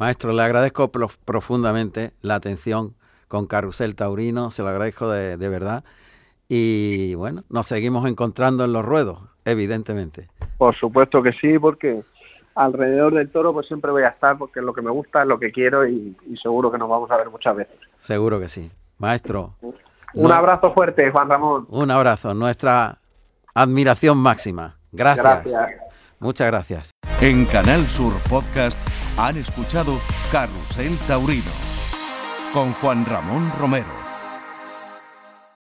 Maestro, 0.01 0.33
le 0.33 0.43
agradezco 0.43 0.91
profundamente 0.91 2.13
la 2.23 2.37
atención 2.37 2.95
con 3.29 3.47
Carrusel 3.47 3.95
Taurino, 3.95 4.51
se 4.51 4.63
lo 4.63 4.71
agradezco 4.71 5.11
de, 5.11 5.37
verdad. 5.37 5.85
Y 6.49 7.15
bueno, 7.17 7.43
nos 7.51 7.67
seguimos 7.67 8.09
encontrando 8.09 8.65
en 8.65 8.73
los 8.73 8.83
ruedos, 8.83 9.19
evidentemente. 9.45 10.29
Por 10.57 10.75
supuesto 10.75 11.23
que 11.23 11.33
sí, 11.35 11.59
porque 11.59 12.03
alrededor 12.55 13.13
del 13.13 13.31
toro 13.31 13.53
pues 13.53 13.67
siempre 13.67 13.91
voy 13.91 14.05
a 14.05 14.09
estar 14.09 14.39
porque 14.39 14.61
es 14.61 14.65
lo 14.65 14.73
que 14.73 14.81
me 14.81 14.91
gusta, 14.91 15.21
es 15.21 15.29
lo 15.29 15.39
que 15.39 15.53
quiero 15.53 15.87
y, 15.87 16.17
seguro 16.43 16.73
que 16.73 16.79
nos 16.79 16.89
vamos 16.89 17.11
a 17.11 17.19
ver 17.19 17.29
muchas 17.29 17.57
veces. 17.57 17.77
Seguro 17.99 18.41
que 18.41 18.49
sí. 18.49 18.71
Maestro. 18.97 19.57
Un 20.15 20.33
abrazo 20.33 20.73
fuerte, 20.73 21.11
Juan 21.11 21.29
Ramón. 21.29 21.67
Un 21.69 21.91
abrazo, 21.91 22.33
nuestra 22.33 22.97
admiración 23.53 24.17
máxima. 24.17 24.79
Gracias. 24.93 25.45
gracias. 25.45 25.89
Muchas 26.21 26.47
gracias. 26.49 26.91
En 27.21 27.47
Canal 27.47 27.89
Sur 27.89 28.12
Podcast 28.29 28.79
han 29.16 29.39
escuchado 29.39 29.99
Carrusel 30.31 30.97
Taurino 31.07 31.51
con 32.53 32.73
Juan 32.75 33.07
Ramón 33.07 33.53
Romero. 33.59 33.99